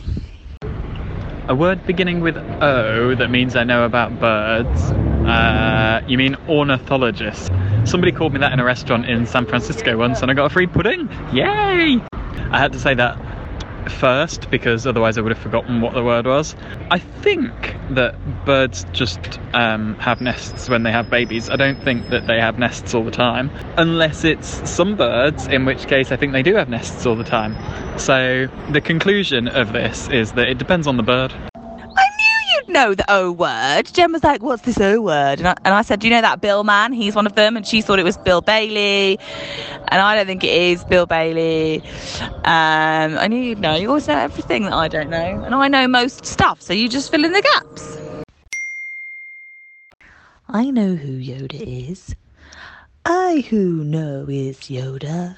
A 1.47 1.55
word 1.55 1.85
beginning 1.85 2.21
with 2.21 2.37
O 2.37 3.15
that 3.15 3.29
means 3.29 3.55
I 3.55 3.63
know 3.63 3.83
about 3.83 4.19
birds. 4.19 4.91
Uh, 4.91 6.01
you 6.07 6.17
mean 6.17 6.35
ornithologist? 6.47 7.51
Somebody 7.85 8.11
called 8.11 8.33
me 8.33 8.39
that 8.39 8.53
in 8.53 8.59
a 8.59 8.63
restaurant 8.63 9.05
in 9.05 9.25
San 9.25 9.45
Francisco 9.45 9.97
once, 9.97 10.21
and 10.21 10.29
I 10.29 10.33
got 10.33 10.45
a 10.45 10.49
free 10.49 10.67
pudding. 10.67 11.09
Yay! 11.33 11.99
I 12.51 12.59
had 12.59 12.71
to 12.73 12.79
say 12.79 12.93
that 12.95 13.17
first 13.89 14.49
because 14.49 14.85
otherwise 14.85 15.17
I 15.17 15.21
would 15.21 15.31
have 15.31 15.41
forgotten 15.41 15.81
what 15.81 15.93
the 15.93 16.03
word 16.03 16.25
was. 16.25 16.55
I 16.89 16.99
think 16.99 17.51
that 17.91 18.15
birds 18.45 18.85
just 18.93 19.39
um, 19.53 19.95
have 19.95 20.21
nests 20.21 20.69
when 20.69 20.83
they 20.83 20.91
have 20.91 21.09
babies. 21.09 21.49
I 21.49 21.55
don't 21.55 21.81
think 21.83 22.09
that 22.09 22.27
they 22.27 22.39
have 22.39 22.57
nests 22.57 22.93
all 22.93 23.03
the 23.03 23.11
time, 23.11 23.51
unless 23.77 24.23
it's 24.23 24.69
some 24.69 24.95
birds, 24.95 25.47
in 25.47 25.65
which 25.65 25.87
case 25.87 26.11
I 26.11 26.15
think 26.15 26.33
they 26.33 26.43
do 26.43 26.55
have 26.55 26.69
nests 26.69 27.05
all 27.05 27.15
the 27.15 27.23
time. 27.23 27.55
So 27.97 28.47
the 28.71 28.81
conclusion 28.81 29.47
of 29.47 29.73
this 29.73 30.09
is 30.09 30.33
that 30.33 30.47
it 30.47 30.57
depends 30.57 30.87
on 30.87 30.97
the 30.97 31.03
bird. 31.03 31.33
I 32.69 32.71
knew 32.71 32.79
you'd 32.79 32.89
know 32.89 32.95
the 32.95 33.05
O 33.09 33.31
word. 33.31 33.87
Jen 33.93 34.11
was 34.11 34.23
like, 34.23 34.43
"What's 34.43 34.63
this 34.63 34.79
O 34.79 35.01
word?" 35.01 35.39
And 35.39 35.47
I, 35.47 35.55
and 35.65 35.73
I 35.73 35.81
said, 35.81 35.99
"Do 35.99 36.07
you 36.07 36.13
know 36.13 36.21
that 36.21 36.41
Bill 36.41 36.63
man? 36.63 36.93
He's 36.93 37.15
one 37.15 37.25
of 37.25 37.35
them." 37.35 37.57
And 37.57 37.65
she 37.65 37.81
thought 37.81 37.99
it 37.99 38.03
was 38.03 38.17
Bill 38.17 38.41
Bailey, 38.41 39.19
and 39.87 40.01
I 40.01 40.15
don't 40.15 40.27
think 40.27 40.43
it 40.43 40.51
is 40.51 40.83
Bill 40.85 41.05
Bailey. 41.05 41.81
Um, 42.45 43.17
I 43.17 43.27
knew 43.27 43.39
you'd 43.41 43.59
know. 43.59 43.75
You 43.75 43.89
always 43.89 44.07
know 44.07 44.17
everything 44.17 44.63
that 44.65 44.73
I 44.73 44.87
don't 44.87 45.09
know, 45.09 45.43
and 45.43 45.55
I 45.55 45.67
know 45.67 45.87
most 45.87 46.25
stuff. 46.25 46.61
So 46.61 46.73
you 46.73 46.87
just 46.89 47.11
fill 47.11 47.25
in 47.25 47.33
the 47.33 47.41
gaps. 47.41 47.97
I 50.49 50.69
know 50.69 50.95
who 50.95 51.19
Yoda 51.19 51.61
is. 51.89 52.15
I 53.05 53.45
who 53.49 53.83
know 53.83 54.27
is 54.29 54.59
Yoda. 54.61 55.37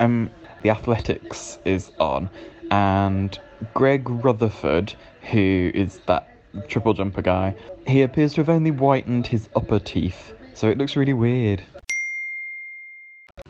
um, 0.00 0.30
the 0.62 0.70
athletics 0.70 1.58
is 1.64 1.90
on, 1.98 2.28
and 2.70 3.38
Greg 3.72 4.08
Rutherford, 4.08 4.94
who 5.30 5.70
is 5.74 6.00
that 6.06 6.28
triple 6.68 6.94
jumper 6.94 7.22
guy, 7.22 7.54
he 7.86 8.02
appears 8.02 8.34
to 8.34 8.40
have 8.40 8.48
only 8.48 8.70
whitened 8.70 9.26
his 9.26 9.48
upper 9.56 9.78
teeth, 9.78 10.34
so 10.54 10.68
it 10.68 10.78
looks 10.78 10.96
really 10.96 11.12
weird. 11.12 11.62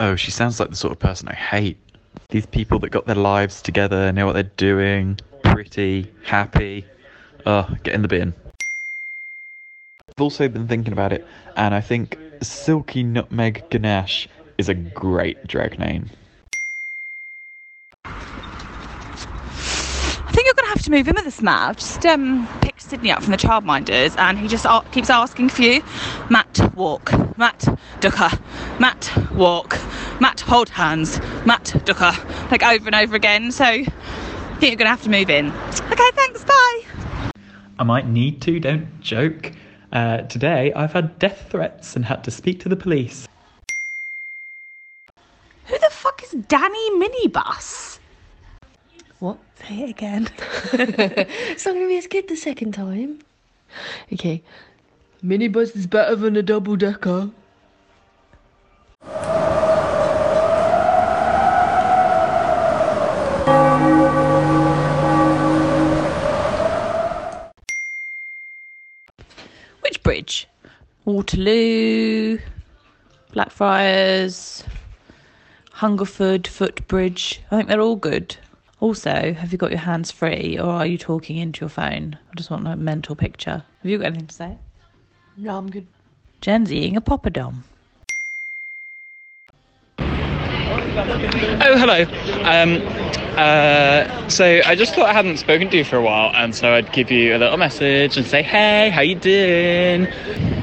Oh, 0.01 0.17
she 0.17 0.31
sounds 0.31 0.59
like 0.59 0.71
the 0.71 0.77
sort 0.77 0.93
of 0.93 0.99
person 0.99 1.29
I 1.29 1.35
hate. 1.35 1.79
These 2.31 2.47
people 2.47 2.79
that 2.81 2.91
got 2.91 3.07
their 3.07 3.15
lives 3.15 3.61
together, 3.63 4.13
know 4.13 4.27
what 4.27 4.33
they're 4.33 4.43
doing, 4.43 5.19
pretty, 5.43 6.11
happy. 6.25 6.85
Oh, 7.47 7.69
get 7.83 7.95
in 7.95 8.03
the 8.03 8.09
bin. 8.09 8.35
I've 10.09 10.23
also 10.23 10.49
been 10.49 10.69
thinking 10.69 10.93
about 10.93 11.13
it, 11.13 11.27
and 11.57 11.75
I 11.75 11.81
think 11.81 12.19
Silky 12.43 13.03
Nutmeg 13.03 13.69
Ganache 13.71 14.29
is 14.59 14.69
a 14.69 14.75
great 14.75 15.47
drag 15.47 15.79
name. 15.79 16.11
I 18.05 18.11
think 20.33 20.47
you're 20.47 20.55
going 20.55 20.74
to 20.85 20.91
move 20.91 21.09
in 21.09 21.15
with 21.15 21.27
us, 21.27 21.41
Matt. 21.41 21.71
I've 21.71 21.77
just 21.77 22.05
um, 22.05 22.47
picked 22.61 22.83
Sydney 22.83 23.11
up 23.11 23.23
from 23.23 23.31
the 23.31 23.39
childminders 23.39 24.17
and 24.19 24.39
he 24.39 24.49
just 24.49 24.67
a- 24.67 24.85
keeps 24.93 25.09
asking 25.09 25.49
for 25.49 25.63
you. 25.63 25.83
Matt, 26.29 26.75
walk. 26.75 27.11
Matt, 27.39 27.67
ducker. 28.01 28.29
Matt, 28.79 29.11
walk. 29.33 29.79
Matt, 30.21 30.41
hold 30.41 30.69
hands. 30.69 31.21
Matt, 31.47 31.83
ducker. 31.87 32.13
Like 32.51 32.63
over 32.63 32.87
and 32.87 32.95
over 32.95 33.17
again. 33.17 33.51
So 33.51 33.65
I 33.65 33.85
think 33.85 34.63
you're 34.63 34.77
going 34.77 34.87
to 34.87 34.89
have 34.89 35.03
to 35.05 35.11
move 35.11 35.31
in. 35.31 35.51
Okay, 35.91 36.11
thanks. 36.13 36.45
Bye. 36.45 36.83
I 37.79 37.85
might 37.85 38.07
need 38.07 38.43
to, 38.43 38.61
don't 38.61 39.01
joke. 39.01 39.53
Uh, 39.91 40.19
today 40.23 40.73
I've 40.75 40.93
had 40.93 41.19
death 41.19 41.47
threats 41.51 41.97
and 41.97 42.05
had 42.05 42.23
to 42.25 42.31
speak 42.31 42.61
to 42.61 42.69
the 42.69 42.77
police. 42.77 43.27
Who 45.67 45.79
the 45.79 45.89
fuck 45.91 46.23
is 46.23 46.33
Danny 46.47 46.91
Minibus? 46.91 47.99
What? 49.25 49.39
Say 49.55 49.85
it 49.85 49.89
again. 49.89 50.29
It's 50.75 51.65
not 51.65 51.73
going 51.73 51.87
to 51.87 51.89
be 51.89 51.97
as 51.97 52.07
good 52.07 52.29
the 52.29 52.37
second 52.37 52.73
time. 52.73 53.21
Okay. 54.13 54.43
Minibus 55.25 55.75
is 55.75 55.87
better 55.87 56.15
than 56.15 56.37
a 56.37 56.43
double 56.43 56.77
decker. 56.77 57.31
Which 69.81 70.03
bridge? 70.03 70.47
Waterloo, 71.07 72.41
Blackfriars, 73.33 74.65
Hungerford, 75.73 76.47
Footbridge. 76.47 77.41
I 77.51 77.57
think 77.57 77.71
they're 77.71 77.81
all 77.81 77.97
good. 77.97 78.37
Also, 78.85 79.33
have 79.33 79.51
you 79.51 79.57
got 79.57 79.71
your 79.71 79.81
hands 79.81 80.11
free 80.11 80.59
or 80.59 80.69
are 80.69 80.85
you 80.85 80.99
talking 80.99 81.39
into 81.39 81.63
your 81.63 81.71
phone? 81.71 82.19
I 82.31 82.35
just 82.37 82.51
want 82.51 82.69
a 82.69 82.77
mental 82.77 83.17
picture. 83.17 83.65
Have 83.81 83.91
you 83.91 83.97
got 83.97 84.09
anything 84.09 84.27
to 84.27 84.35
say? 84.35 84.59
No, 85.39 85.57
I'm 85.57 85.71
good. 85.71 85.87
Jen's 86.43 86.71
eating 86.71 86.95
a 86.95 87.01
poppadom. 87.01 87.63
Oh, 90.97 91.77
hello. 91.77 92.03
Um, 92.45 92.81
uh, 93.37 94.29
so 94.29 94.61
I 94.65 94.77
just 94.77 94.95
thought 94.95 95.09
I 95.09 95.13
hadn't 95.13 95.39
spoken 95.39 95.69
to 95.71 95.77
you 95.77 95.85
for 95.85 95.97
a 95.97 96.03
while, 96.03 96.31
and 96.37 96.55
so 96.55 96.73
I'd 96.73 96.93
give 96.93 97.11
you 97.11 97.35
a 97.35 97.39
little 97.39 97.57
message 97.57 98.17
and 98.17 98.25
say, 98.25 98.45
"Hey, 98.45 98.91
how 98.91 99.01
you 99.01 99.17
doing?" 99.17 100.07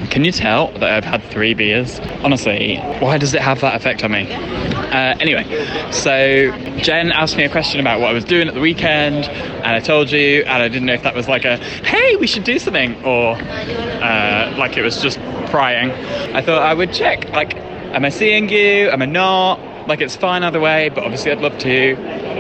Can 0.10 0.24
you 0.24 0.32
tell 0.32 0.72
that 0.74 0.84
I've 0.90 1.04
had 1.04 1.22
three 1.24 1.54
beers? 1.54 2.00
Honestly, 2.24 2.78
why 3.00 3.18
does 3.18 3.34
it 3.34 3.42
have 3.42 3.60
that 3.60 3.76
effect 3.76 4.06
on 4.06 4.12
me? 4.12 4.32
Uh, 4.32 5.16
anyway, 5.20 5.44
so 5.92 6.52
Jen 6.78 7.12
asked 7.12 7.36
me 7.36 7.44
a 7.44 7.50
question 7.50 7.82
about 7.82 8.00
what 8.00 8.10
I 8.10 8.14
was 8.14 8.24
doing 8.24 8.48
at 8.48 8.54
the 8.54 8.62
weekend, 8.62 9.26
and 9.26 9.68
I 9.68 9.82
told 9.82 10.12
you, 10.12 10.44
and 10.44 10.64
I 10.64 10.70
didn't 10.70 10.86
know 10.86 10.94
if 10.94 11.04
that 11.04 11.16
was 11.16 11.28
like 11.28 11.44
a 11.44 11.58
"Hey, 11.58 12.16
we 12.16 12.28
should 12.28 12.46
do 12.46 12.58
something," 12.58 13.04
or 13.04 13.36
uh, 13.36 14.56
like 14.58 14.78
it 14.78 14.82
was 14.82 15.02
just 15.02 15.20
prying. 15.48 15.92
I 16.34 16.42
thought 16.42 16.62
I 16.62 16.74
would 16.74 16.94
check, 16.94 17.30
like, 17.32 17.56
am 17.58 18.06
I 18.06 18.10
seeing 18.10 18.48
you? 18.48 18.90
Am 18.92 19.02
I 19.02 19.06
not? 19.06 19.60
Like 19.88 20.02
it's 20.02 20.16
fine 20.16 20.44
either 20.44 20.60
way, 20.60 20.90
but 20.90 21.04
obviously 21.04 21.32
I'd 21.32 21.40
love 21.40 21.58
to. 21.60 21.96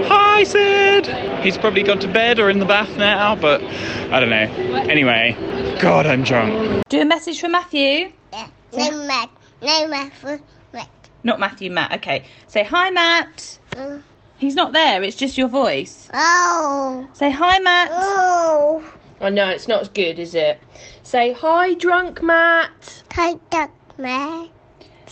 Hi, 0.07 0.43
Sid. 0.43 1.07
He's 1.43 1.57
probably 1.57 1.83
gone 1.83 1.99
to 1.99 2.07
bed 2.07 2.39
or 2.39 2.49
in 2.49 2.59
the 2.59 2.65
bath 2.65 2.95
now, 2.97 3.35
but 3.35 3.61
I 3.63 4.19
don't 4.19 4.29
know. 4.29 4.81
Anyway, 4.89 5.35
God, 5.81 6.05
I'm 6.05 6.23
drunk. 6.23 6.83
Do 6.89 7.01
a 7.01 7.05
message 7.05 7.39
for 7.41 7.49
Matthew. 7.49 8.11
Yeah. 8.31 8.47
No, 8.73 8.91
Matt. 9.07 9.29
No, 9.61 9.87
Matt. 9.87 10.13
for 10.13 10.39
Matt. 10.73 10.89
Not 11.23 11.39
Matthew, 11.39 11.71
Matt. 11.71 11.93
Okay. 11.95 12.23
Say 12.47 12.63
hi, 12.63 12.89
Matt. 12.89 13.59
Mm. 13.71 14.03
He's 14.37 14.55
not 14.55 14.73
there. 14.73 15.03
It's 15.03 15.17
just 15.17 15.37
your 15.37 15.47
voice. 15.47 16.09
Oh. 16.13 17.07
Say 17.13 17.31
hi, 17.31 17.59
Matt. 17.59 17.89
Oh. 17.91 18.83
I 19.19 19.29
know, 19.29 19.49
it's 19.49 19.67
not 19.67 19.81
as 19.81 19.89
good, 19.89 20.17
is 20.17 20.33
it? 20.33 20.59
Say 21.03 21.33
hi, 21.33 21.75
drunk 21.75 22.23
Matt. 22.23 23.03
Hi, 23.13 23.35
drunk 23.51 23.71
Matt. 23.97 24.49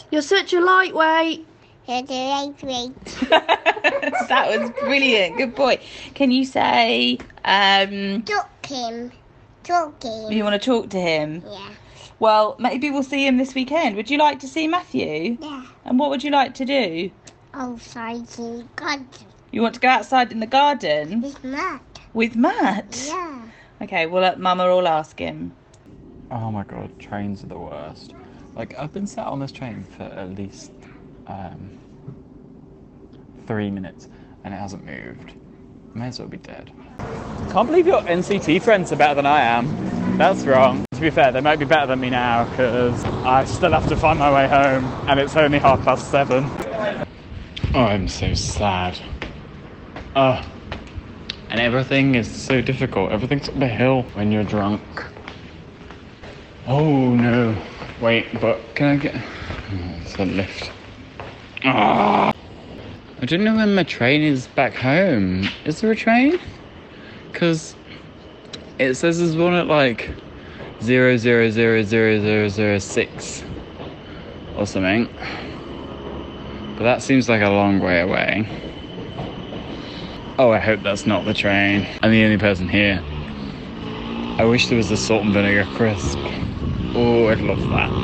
You're 0.09 0.24
such 0.24 0.53
a 0.53 0.59
lightweight. 0.59 1.45
You're 1.89 2.03
the 2.03 2.53
right 2.63 2.93
that 4.29 4.60
was 4.60 4.69
brilliant. 4.79 5.38
Good 5.38 5.55
boy. 5.55 5.79
Can 6.13 6.29
you 6.29 6.46
say 6.46 7.17
um, 7.43 8.22
Talk 8.22 8.65
him. 8.67 9.12
Talk 9.63 10.03
him. 10.03 10.31
you 10.31 10.43
want 10.43 10.62
to 10.62 10.63
talk 10.63 10.91
to 10.91 11.00
him? 11.01 11.41
Yeah. 11.50 11.72
Well, 12.19 12.55
maybe 12.60 12.91
we'll 12.91 13.01
see 13.01 13.25
him 13.25 13.38
this 13.38 13.55
weekend. 13.55 13.96
Would 13.96 14.12
you 14.12 14.19
like 14.19 14.38
to 14.41 14.48
see 14.48 14.67
Matthew? 14.67 15.39
Yeah. 15.41 15.65
And 15.84 15.98
what 15.98 16.12
would 16.12 16.24
you 16.24 16.29
like 16.29 16.53
to 16.55 16.65
do? 16.65 17.10
Oh, 17.55 17.79
sorry, 17.79 18.22
God. 18.75 19.03
You 19.51 19.63
want 19.63 19.74
to 19.74 19.79
go 19.79 19.88
outside 19.88 20.31
in 20.31 20.41
the 20.41 20.46
garden 20.48 21.24
It's 21.24 21.43
Matt. 21.43 21.81
with 22.13 22.36
Matt? 22.36 23.03
Yeah. 23.08 23.41
Okay, 23.81 24.05
well, 24.05 24.22
let 24.22 24.39
Mama 24.39 24.65
all 24.67 24.88
ask 24.88 25.17
him. 25.17 25.53
Oh 26.29 26.51
my 26.51 26.65
god, 26.65 27.00
trains 27.00 27.43
are 27.43 27.48
the 27.48 27.58
worst. 27.58 28.13
Like, 28.55 28.77
I've 28.77 28.93
been 28.93 29.08
sat 29.08 29.25
on 29.25 29.39
this 29.39 29.51
train 29.51 29.86
for 29.98 30.03
at 30.03 30.36
least 30.36 30.72
um, 31.29 31.79
three 33.48 33.71
minutes 33.71 34.09
and 34.43 34.53
it 34.53 34.57
hasn't 34.57 34.86
moved. 34.86 35.33
May 35.93 36.07
as 36.07 36.19
well 36.19 36.27
be 36.27 36.38
dead. 36.38 36.71
Can't 37.51 37.67
believe 37.67 37.88
your 37.88 38.01
NCT 38.01 38.62
friends 38.62 38.91
are 38.91 38.95
better 38.95 39.15
than 39.15 39.25
I 39.25 39.41
am. 39.41 40.17
That's 40.17 40.45
wrong. 40.45 40.86
To 40.91 41.00
be 41.00 41.09
fair, 41.09 41.31
they 41.31 41.41
might 41.41 41.59
be 41.59 41.65
better 41.65 41.88
than 41.88 42.00
me 42.00 42.09
now 42.09 42.50
because 42.50 43.03
I 43.05 43.45
still 43.45 43.71
have 43.71 43.88
to 43.88 43.95
find 43.95 44.19
my 44.19 44.31
way 44.33 44.48
home 44.48 44.86
and 45.07 45.19
it's 45.19 45.36
only 45.36 45.59
half 45.59 45.83
past 45.83 46.12
seven. 46.12 46.45
Oh, 47.74 47.86
I'm 47.86 48.07
so 48.07 48.33
sad. 48.33 49.00
Oh. 50.15 50.45
And 51.50 51.59
everything 51.59 52.15
is 52.15 52.29
so 52.29 52.62
difficult. 52.62 53.12
Everything's 53.12 53.50
up 53.50 53.55
a 53.55 53.67
hill 53.67 54.03
when 54.13 54.31
you're 54.31 54.43
drunk. 54.43 54.81
Oh 56.67 57.15
no. 57.15 57.55
Wait, 58.01 58.27
but 58.39 58.59
can 58.75 58.88
I 58.88 58.95
get. 58.98 59.15
Oh, 59.15 59.95
it's 60.01 60.15
a 60.15 60.25
lift. 60.25 60.71
I 61.63 62.33
don't 63.25 63.43
know 63.43 63.55
when 63.55 63.75
my 63.75 63.83
train 63.83 64.21
is 64.21 64.47
back 64.47 64.73
home. 64.73 65.47
Is 65.65 65.81
there 65.81 65.91
a 65.91 65.95
train? 65.95 66.39
Because 67.31 67.75
it 68.77 68.95
says 68.95 69.19
there's 69.19 69.35
one 69.35 69.53
at 69.53 69.67
like 69.67 70.09
zero 70.81 71.17
zero 71.17 71.49
zero 71.49 71.81
zero 71.81 72.19
zero 72.19 72.47
zero 72.47 72.79
six 72.79 73.43
or 74.57 74.65
something. 74.65 75.07
But 76.77 76.83
that 76.83 77.01
seems 77.01 77.27
like 77.27 77.41
a 77.41 77.49
long 77.49 77.79
way 77.79 77.99
away. 77.99 78.47
Oh, 80.37 80.51
I 80.51 80.59
hope 80.59 80.81
that's 80.81 81.05
not 81.05 81.25
the 81.25 81.33
train. 81.33 81.85
I'm 82.01 82.11
the 82.11 82.23
only 82.23 82.37
person 82.37 82.69
here. 82.69 83.03
I 84.39 84.45
wish 84.45 84.67
there 84.67 84.77
was 84.77 84.89
a 84.89 84.95
salt 84.95 85.23
and 85.23 85.33
vinegar 85.33 85.65
crisp. 85.75 86.17
Oh, 86.95 87.27
I'd 87.27 87.41
love 87.41 87.59
that. 87.59 87.98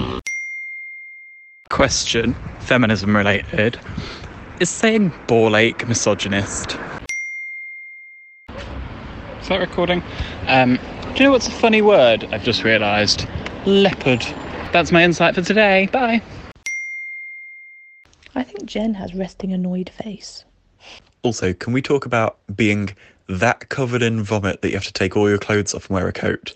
Question, 1.75 2.36
feminism 2.60 3.13
related. 3.13 3.77
Is 4.62 4.70
saying 4.70 5.12
ball 5.27 5.58
ache 5.58 5.86
misogynist? 5.89 6.77
Is 9.41 9.50
that 9.50 9.60
recording? 9.60 10.01
Um, 10.48 10.79
do 11.03 11.13
you 11.15 11.25
know 11.25 11.32
what's 11.32 11.50
a 11.50 11.51
funny 11.51 11.82
word? 11.82 12.29
I've 12.32 12.46
just 12.46 12.63
realised. 12.63 13.27
Leopard. 13.65 14.22
That's 14.72 14.94
my 14.94 15.03
insight 15.03 15.36
for 15.36 15.41
today. 15.41 15.89
Bye. 15.91 16.22
I 18.36 18.44
think 18.44 18.67
Jen 18.67 18.94
has 18.94 19.13
resting 19.13 19.51
annoyed 19.51 19.89
face. 19.89 20.46
Also, 21.24 21.51
can 21.51 21.74
we 21.74 21.82
talk 21.82 22.05
about 22.05 22.38
being 22.55 22.96
that 23.27 23.67
covered 23.67 24.01
in 24.01 24.24
vomit 24.24 24.62
that 24.62 24.70
you 24.70 24.75
have 24.75 24.86
to 24.86 24.94
take 24.94 25.17
all 25.17 25.27
your 25.27 25.39
clothes 25.39 25.75
off 25.75 25.89
and 25.89 25.96
wear 25.96 26.08
a 26.08 26.13
coat? 26.13 26.55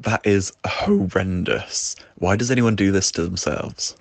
That 0.00 0.26
is 0.26 0.52
horrendous. 0.66 1.94
Why 2.16 2.34
does 2.34 2.50
anyone 2.50 2.74
do 2.74 2.90
this 2.90 3.12
to 3.12 3.22
themselves? 3.22 3.94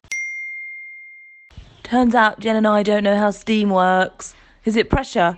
Turns 1.85 2.15
out 2.15 2.39
Jen 2.39 2.55
and 2.55 2.65
I 2.65 2.81
don't 2.81 3.03
know 3.03 3.15
how 3.15 3.29
steam 3.29 3.69
works. 3.69 4.33
Is 4.65 4.75
it 4.75 4.89
pressure? 4.89 5.37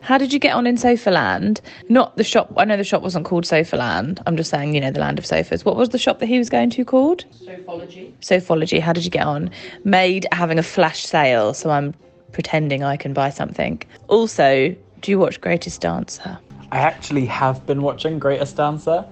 How 0.00 0.16
did 0.16 0.32
you 0.32 0.38
get 0.38 0.54
on 0.54 0.64
in 0.64 0.76
Sofaland? 0.76 1.60
Not 1.88 2.16
the 2.16 2.22
shop. 2.22 2.52
I 2.56 2.64
know 2.64 2.76
the 2.76 2.84
shop 2.84 3.02
wasn't 3.02 3.26
called 3.26 3.44
Sofaland. 3.44 4.22
I'm 4.26 4.36
just 4.36 4.48
saying, 4.48 4.72
you 4.76 4.80
know, 4.80 4.92
the 4.92 5.00
land 5.00 5.18
of 5.18 5.26
sofas. 5.26 5.64
What 5.64 5.74
was 5.74 5.88
the 5.88 5.98
shop 5.98 6.20
that 6.20 6.26
he 6.26 6.38
was 6.38 6.48
going 6.48 6.70
to 6.70 6.84
called? 6.84 7.24
Sofology. 7.44 8.12
Sofology. 8.20 8.80
How 8.80 8.92
did 8.92 9.04
you 9.04 9.10
get 9.10 9.26
on? 9.26 9.50
Made 9.82 10.28
having 10.30 10.56
a 10.56 10.62
flash 10.62 11.04
sale, 11.04 11.52
so 11.52 11.70
I'm 11.70 11.92
pretending 12.30 12.84
I 12.84 12.96
can 12.96 13.12
buy 13.12 13.30
something. 13.30 13.82
Also, 14.06 14.74
do 15.00 15.10
you 15.10 15.18
watch 15.18 15.40
Greatest 15.40 15.80
Dancer? 15.80 16.38
I 16.70 16.78
actually 16.78 17.26
have 17.26 17.66
been 17.66 17.82
watching 17.82 18.20
Greatest 18.20 18.56
Dancer, 18.56 19.04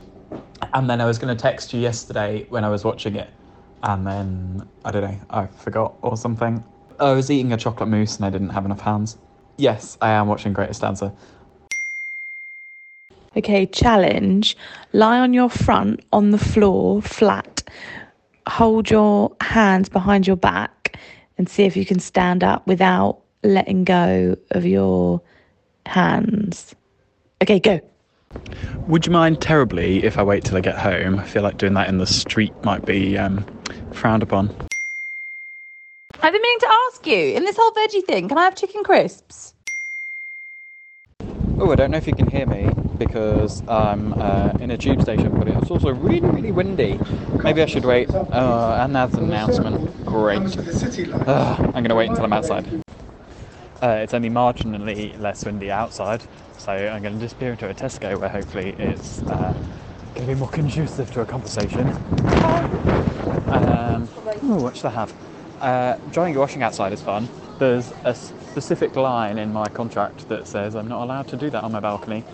and 0.72 0.88
then 0.88 1.00
I 1.00 1.04
was 1.04 1.18
going 1.18 1.36
to 1.36 1.42
text 1.42 1.74
you 1.74 1.80
yesterday 1.80 2.46
when 2.48 2.62
I 2.62 2.68
was 2.68 2.84
watching 2.84 3.16
it, 3.16 3.28
and 3.82 4.06
then 4.06 4.68
I 4.85 4.90
don't 4.90 5.02
know, 5.02 5.20
I 5.30 5.47
forgot 5.47 5.94
or 6.02 6.16
something. 6.16 6.62
I 6.99 7.12
was 7.12 7.30
eating 7.30 7.52
a 7.52 7.56
chocolate 7.56 7.88
mousse 7.88 8.16
and 8.16 8.25
I 8.25 8.30
didn't 8.30 8.50
have 8.50 8.64
enough 8.64 8.80
hands. 8.80 9.18
Yes, 9.56 9.99
I 10.00 10.11
am 10.11 10.26
watching 10.26 10.52
Greatest 10.52 10.80
Dancer. 10.80 11.12
Okay, 13.37 13.66
challenge. 13.66 14.56
Lie 14.93 15.21
on 15.21 15.32
your 15.32 15.49
front 15.49 16.04
on 16.12 16.30
the 16.30 16.38
floor, 16.38 17.02
flat. 17.02 17.62
Hold 18.49 18.91
your 18.91 19.36
hands 19.41 19.88
behind 19.88 20.26
your 20.26 20.36
back 20.36 20.99
and 21.36 21.49
see 21.49 21.64
if 21.64 21.76
you 21.76 21.84
can 21.84 22.00
stand 22.00 22.43
up 22.43 22.67
without 22.67 23.21
letting 23.45 23.84
go 23.84 24.36
of 24.50 24.64
your 24.67 25.21
hands. 25.86 26.75
Okay, 27.43 27.60
go. 27.60 27.80
Would 28.88 29.06
you 29.06 29.12
mind 29.12 29.41
terribly 29.41 30.04
if 30.04 30.19
I 30.19 30.23
wait 30.23 30.45
till 30.45 30.56
I 30.56 30.60
get 30.60 30.78
home? 30.78 31.19
I 31.19 31.25
feel 31.25 31.43
like 31.43 31.58
doing 31.58 31.75
that 31.75 31.88
in 31.88 31.99
the 31.99 32.06
street 32.06 32.52
might 32.64 32.84
be 32.86 33.19
um, 33.19 33.45
frowned 33.93 34.23
upon. 34.23 34.54
I've 36.21 36.32
been 36.32 36.43
meaning 36.43 36.58
to 36.60 36.69
ask 36.88 37.06
you 37.06 37.34
in 37.34 37.45
this 37.45 37.56
whole 37.56 37.71
veggie 37.73 38.04
thing, 38.04 38.28
can 38.28 38.38
I 38.38 38.45
have 38.45 38.56
chicken 38.56 38.82
crisps? 38.82 39.54
Oh, 41.60 41.73
I 41.73 41.75
don't 41.75 41.91
know 41.91 41.99
if 41.99 42.06
you 42.06 42.14
can 42.14 42.30
hear 42.30 42.47
me 42.47 42.71
because 42.99 43.62
I'm 43.69 44.12
uh, 44.14 44.52
in 44.60 44.71
a 44.71 44.78
tube 44.78 45.02
station, 45.02 45.36
but 45.38 45.49
it's 45.49 45.71
also 45.71 45.91
really, 45.93 46.28
really 46.28 46.52
windy. 46.52 46.99
Maybe 47.43 47.62
I 47.62 47.67
should 47.67 47.84
wait. 47.84 48.10
Uh, 48.10 48.78
and 48.80 48.95
that's 48.95 49.14
an 49.14 49.25
announcement. 49.25 50.04
Great. 50.04 50.56
Ugh, 50.56 51.60
I'm 51.60 51.73
going 51.73 51.88
to 51.88 51.95
wait 51.95 52.10
until 52.10 52.25
I'm 52.25 52.32
outside. 52.32 52.67
Uh, 53.80 54.00
it's 54.02 54.12
only 54.12 54.28
marginally 54.28 55.19
less 55.21 55.45
windy 55.45 55.71
outside, 55.71 56.23
so 56.56 56.73
I'm 56.73 57.00
going 57.00 57.14
to 57.14 57.21
disappear 57.21 57.52
into 57.52 57.69
a 57.69 57.75
Tesco 57.75 58.19
where 58.19 58.28
hopefully 58.28 58.75
it's 58.78 59.23
uh, 59.23 59.54
going 60.14 60.26
to 60.26 60.34
be 60.34 60.34
more 60.34 60.49
conducive 60.49 61.12
to 61.12 61.21
a 61.21 61.25
conversation. 61.25 61.86
Um, 63.47 64.08
ooh, 64.43 64.56
what 64.56 64.76
should 64.76 64.86
I 64.86 64.91
have? 64.91 65.14
Uh, 65.60 65.97
drying 66.10 66.32
your 66.32 66.41
washing 66.41 66.62
outside 66.62 66.93
is 66.93 67.02
fun. 67.02 67.28
There's 67.60 67.93
a 68.04 68.14
specific 68.14 68.97
line 68.97 69.38
in 69.38 69.52
my 69.52 69.69
contract 69.69 70.28
that 70.28 70.49
says 70.49 70.75
I'm 70.75 70.88
not 70.88 71.04
allowed 71.04 71.28
to 71.28 71.36
do 71.36 71.49
that 71.50 71.62
on 71.62 71.71
my 71.71 71.80
balcony. 71.80 72.25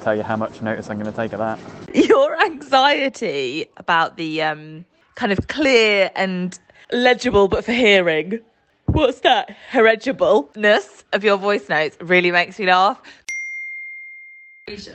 Tell 0.00 0.16
you 0.16 0.24
how 0.24 0.36
much 0.36 0.62
notice 0.62 0.90
I'm 0.90 0.98
going 0.98 1.10
to 1.12 1.16
take 1.16 1.32
of 1.32 1.38
that. 1.38 1.60
Your 1.94 2.40
anxiety 2.40 3.66
about 3.76 4.16
the 4.16 4.42
um, 4.42 4.84
kind 5.14 5.30
of 5.30 5.46
clear 5.46 6.10
and 6.16 6.58
legible, 6.90 7.46
but 7.46 7.64
for 7.64 7.72
hearing. 7.72 8.40
What's 8.88 9.20
that? 9.20 9.54
Heregibleness 9.70 11.04
of 11.12 11.22
your 11.22 11.36
voice 11.36 11.68
notes 11.68 11.96
really 12.00 12.30
makes 12.30 12.58
me 12.58 12.66
laugh. 12.66 13.00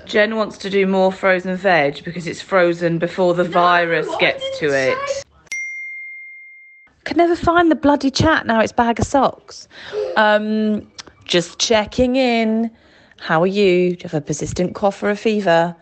Jen 0.06 0.36
wants 0.36 0.58
to 0.60 0.70
do 0.70 0.88
more 0.88 1.12
frozen 1.12 1.56
veg 1.56 2.04
because 2.04 2.26
it's 2.26 2.42
frozen 2.42 2.98
before 2.98 3.36
the 3.36 3.44
virus 3.44 4.08
gets 4.20 4.44
to 4.60 4.66
it. 4.68 5.24
Could 7.06 7.18
never 7.18 7.36
find 7.36 7.70
the 7.70 7.76
bloody 7.76 8.10
chat 8.10 8.48
now. 8.48 8.62
It's 8.62 8.72
bag 8.72 9.00
of 9.00 9.06
socks. 9.06 9.68
Um, 10.16 10.88
just 11.26 11.58
checking 11.58 12.18
in. 12.18 12.70
How 13.20 13.42
are 13.42 13.48
you? 13.48 13.96
Do 13.96 14.04
you 14.04 14.10
have 14.10 14.14
a 14.14 14.22
persistent 14.22 14.76
cough 14.76 15.02
or 15.02 15.10
a 15.10 15.16
fever? 15.16 15.76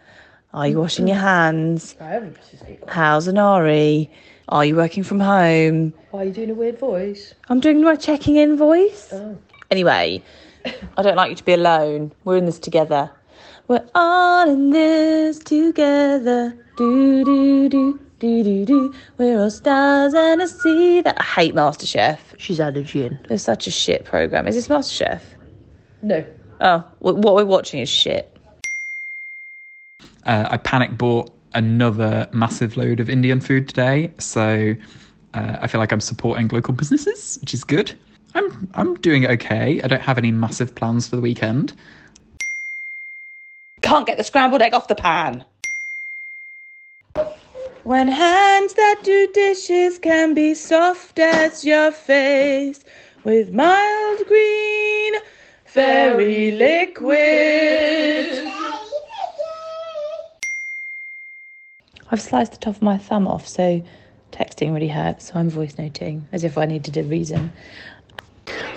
Are 0.54 0.68
you 0.68 0.80
washing 0.80 1.08
your 1.08 1.18
hands? 1.18 1.96
I 2.02 2.10
have 2.10 2.24
a 2.24 2.28
persistent. 2.32 2.90
How's 2.90 3.28
Anari? 3.28 4.10
Are 4.50 4.66
you 4.66 4.76
working 4.76 5.02
from 5.02 5.22
home? 5.22 5.94
Why 6.10 6.24
are 6.24 6.26
you 6.26 6.34
doing 6.34 6.50
a 6.50 6.54
weird 6.54 6.78
voice? 6.78 7.34
I'm 7.48 7.62
doing 7.62 7.82
my 7.82 7.96
checking 7.96 8.36
in 8.36 8.58
voice. 8.58 9.08
Oh. 9.14 9.38
Anyway, 9.70 10.22
I 10.66 11.02
don't 11.02 11.16
like 11.16 11.30
you 11.30 11.36
to 11.38 11.44
be 11.46 11.54
alone. 11.54 12.12
We're 12.26 12.36
in 12.36 12.46
this 12.48 12.60
together. 12.60 13.10
We're 13.70 13.88
all 13.96 14.50
in 14.50 14.72
this 14.72 15.40
together. 15.40 16.54
Do 16.76 17.24
do 17.24 17.70
do 17.70 17.98
do 18.20 18.44
do 18.44 18.66
do. 18.66 18.94
We're 19.18 19.40
all 19.40 19.52
stars 19.52 20.14
and 20.14 20.42
a 20.42 20.50
sea. 20.50 21.00
That 21.00 21.18
I 21.18 21.24
hate 21.24 21.56
MasterChef. 21.56 22.20
She's 22.38 22.58
had 22.58 22.76
a 22.76 22.84
gin. 22.84 23.18
It's 23.30 23.44
such 23.44 23.68
a 23.68 23.72
shit 23.72 24.04
program. 24.04 24.50
Is 24.50 24.56
this 24.56 24.68
MasterChef? 24.68 25.22
No. 26.02 26.26
Oh, 26.60 26.84
what 27.00 27.36
we're 27.36 27.46
watching 27.46 27.80
is 27.80 27.88
shit. 27.88 28.28
Uh, 30.26 30.48
I 30.52 30.58
panic 30.58 30.98
bought 30.98 31.32
another 31.54 32.30
massive 32.32 32.78
load 32.78 33.00
of 33.00 33.10
Indian 33.10 33.42
food 33.42 33.68
today, 33.68 34.12
so 34.20 34.76
uh, 35.34 35.58
I 35.62 35.68
feel 35.68 35.80
like 35.80 35.92
I'm 35.92 36.02
supporting 36.02 36.48
local 36.50 36.74
businesses, 36.74 37.38
which 37.42 37.54
is 37.54 37.64
good. 37.64 37.94
I'm 38.34 38.70
I'm 38.74 38.96
doing 38.96 39.28
okay. 39.28 39.82
I 39.82 39.88
don't 39.88 40.02
have 40.02 40.18
any 40.18 40.32
massive 40.32 40.76
plans 40.76 41.08
for 41.08 41.16
the 41.16 41.22
weekend. 41.22 41.74
Can't 43.82 44.06
get 44.06 44.18
the 44.18 44.24
scrambled 44.24 44.62
egg 44.62 44.74
off 44.74 44.88
the 44.88 44.96
pan. 44.96 45.44
When 47.84 48.08
hands 48.08 48.76
that 48.76 49.00
do 49.04 49.28
dishes 49.34 49.98
can 49.98 50.36
be 50.36 50.54
soft 50.54 51.18
as 51.18 51.66
your 51.66 51.92
face, 51.92 52.84
with 53.24 53.52
mild 53.52 54.20
green 54.28 55.14
fairy 55.66 56.52
liquid. 56.52 58.61
I've 62.12 62.22
sliced 62.22 62.52
the 62.52 62.58
top 62.58 62.76
of 62.76 62.82
my 62.82 62.98
thumb 62.98 63.26
off, 63.26 63.48
so 63.48 63.82
texting 64.34 64.74
really 64.74 64.90
hurts, 64.90 65.28
so 65.28 65.36
I'm 65.36 65.50
voice 65.50 65.78
noting 65.78 66.28
as 66.34 66.44
if 66.44 66.58
I 66.58 66.66
needed 66.66 66.98
a 66.98 67.04
reason. 67.04 67.54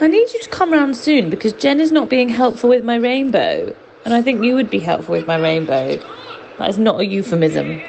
I 0.00 0.06
need 0.06 0.32
you 0.32 0.40
to 0.40 0.48
come 0.50 0.72
round 0.72 0.96
soon 0.96 1.30
because 1.30 1.52
Jen 1.52 1.80
is 1.80 1.90
not 1.90 2.08
being 2.08 2.28
helpful 2.28 2.70
with 2.70 2.84
my 2.84 2.96
rainbow. 2.96 3.74
And 4.04 4.14
I 4.14 4.22
think 4.22 4.44
you 4.44 4.54
would 4.54 4.70
be 4.70 4.78
helpful 4.78 5.16
with 5.16 5.26
my 5.26 5.36
rainbow. 5.36 5.96
That 6.58 6.70
is 6.70 6.78
not 6.78 7.00
a 7.00 7.06
euphemism. 7.06 7.82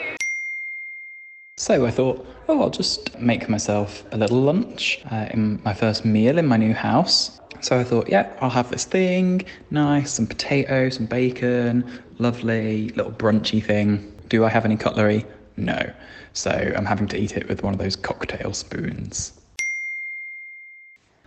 So 1.58 1.86
I 1.86 1.92
thought, 1.92 2.26
oh, 2.48 2.62
I'll 2.62 2.70
just 2.70 3.18
make 3.20 3.48
myself 3.48 4.04
a 4.12 4.18
little 4.18 4.42
lunch 4.42 5.02
uh, 5.12 5.28
in 5.32 5.62
my 5.64 5.74
first 5.74 6.06
meal 6.06 6.38
in 6.40 6.48
my 6.48 6.58
new 6.58 6.74
house. 6.74 7.40
So 7.62 7.80
I 7.80 7.84
thought, 7.84 8.10
yeah, 8.10 8.32
I'll 8.42 8.50
have 8.50 8.72
this 8.72 8.86
thing, 8.86 9.46
nice, 9.72 10.14
some 10.14 10.28
potatoes, 10.28 10.96
some 10.96 11.06
bacon, 11.06 11.90
lovely 12.18 12.90
little 12.90 13.12
brunchy 13.12 13.64
thing. 13.64 14.12
Do 14.28 14.44
I 14.44 14.50
have 14.50 14.66
any 14.66 14.76
cutlery? 14.76 15.26
No. 15.58 15.92
So 16.34 16.52
I'm 16.76 16.86
having 16.86 17.08
to 17.08 17.18
eat 17.18 17.38
it 17.38 17.48
with 17.48 17.64
one 17.64 17.74
of 17.74 17.80
those 17.80 17.96
cocktail 17.96 18.54
spoons. 18.54 19.32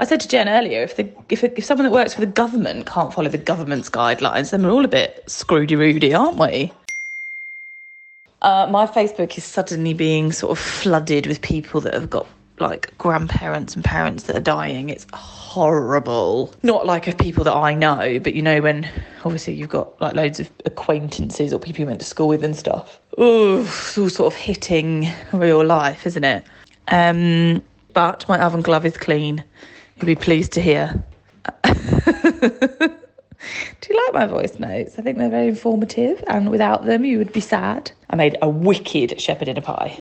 I 0.01 0.05
said 0.05 0.21
to 0.21 0.29
Jen 0.29 0.49
earlier, 0.49 0.83
if 0.83 0.97
the 0.97 1.11
if, 1.29 1.43
if 1.43 1.65
someone 1.65 1.85
that 1.85 1.93
works 1.93 2.15
for 2.15 2.21
the 2.21 2.27
government 2.27 2.87
can't 2.87 3.13
follow 3.13 3.29
the 3.29 3.39
government's 3.39 3.91
guidelines, 3.91 4.51
then 4.51 4.63
we're 4.63 4.71
all 4.71 4.85
a 4.85 4.89
bit 4.89 5.25
scroody 5.27 5.77
roody, 5.77 6.17
aren't 6.17 6.39
we? 6.39 6.73
Uh, 8.41 8.69
my 8.71 8.87
Facebook 8.87 9.37
is 9.37 9.43
suddenly 9.43 9.95
being 9.95 10.31
sort 10.31 10.53
of 10.53 10.59
flooded 10.59 11.27
with 11.27 11.43
people 11.43 11.81
that 11.81 11.95
have 11.95 12.09
got 12.09 12.29
like 12.61 12.97
grandparents 12.99 13.75
and 13.75 13.85
parents 13.85 14.25
that 14.25 14.37
are 14.37 14.41
dying. 14.41 14.89
It's 14.91 15.07
horrible. 15.13 16.55
Not 16.63 16.87
like 16.87 17.07
of 17.07 17.17
people 17.19 17.45
that 17.45 17.55
I 17.55 17.75
know, 17.75 18.19
but 18.21 18.35
you 18.35 18.43
know 18.43 18.61
when 18.61 18.89
obviously 19.25 19.55
you've 19.55 19.69
got 19.69 20.01
like 20.01 20.15
loads 20.15 20.41
of 20.41 20.51
acquaintances 20.65 21.53
or 21.53 21.59
people 21.59 21.81
you 21.81 21.87
went 21.87 22.01
to 22.01 22.07
school 22.07 22.29
with 22.29 22.45
and 22.45 22.57
stuff. 22.57 23.01
Oh, 23.17 23.63
it's 23.63 23.99
all 23.99 24.09
sort 24.09 24.33
of 24.33 24.39
hitting 24.39 25.09
real 25.33 25.65
life, 25.65 26.07
isn't 26.07 26.25
it? 26.25 26.45
Um, 26.89 27.63
but 27.93 28.29
my 28.29 28.41
oven 28.41 28.63
glove 28.63 28.87
is 28.87 28.97
clean. 28.97 29.43
You'll 29.97 30.07
be 30.07 30.15
pleased 30.15 30.53
to 30.53 30.61
hear. 30.61 31.03
Do 33.81 33.95
you 33.95 34.05
like 34.05 34.15
my 34.15 34.27
voice 34.27 34.59
notes? 34.59 34.99
I 34.99 35.03
think 35.03 35.19
they're 35.19 35.31
very 35.31 35.49
informative, 35.49 36.23
and 36.27 36.51
without 36.51 36.85
them, 36.85 37.05
you 37.05 37.19
would 37.19 37.33
be 37.33 37.41
sad. 37.41 37.91
I 38.11 38.17
made 38.17 38.37
a 38.43 38.49
wicked 38.49 39.21
shepherd 39.21 39.49
in 39.49 39.57
a 39.57 39.63
pie. 39.63 39.99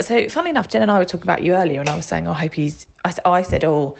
So, 0.00 0.28
funny 0.28 0.50
enough, 0.50 0.68
Jen 0.68 0.82
and 0.82 0.90
I 0.90 0.98
were 0.98 1.04
talking 1.04 1.22
about 1.22 1.42
you 1.42 1.54
earlier, 1.54 1.80
and 1.80 1.88
I 1.88 1.96
was 1.96 2.06
saying, 2.06 2.26
oh, 2.26 2.32
I 2.32 2.40
hope 2.40 2.54
he's. 2.54 2.86
I, 3.04 3.14
I 3.24 3.42
said, 3.42 3.64
oh, 3.64 3.96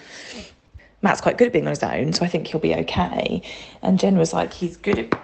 Matt's 1.02 1.20
quite 1.20 1.38
good 1.38 1.46
at 1.46 1.52
being 1.52 1.66
on 1.66 1.70
his 1.70 1.82
own, 1.82 2.12
so 2.12 2.24
I 2.24 2.28
think 2.28 2.46
he'll 2.48 2.60
be 2.60 2.74
okay. 2.74 3.42
And 3.82 3.98
Jen 3.98 4.18
was 4.18 4.32
like, 4.32 4.52
he's 4.52 4.76
good 4.76 4.98
at 4.98 5.20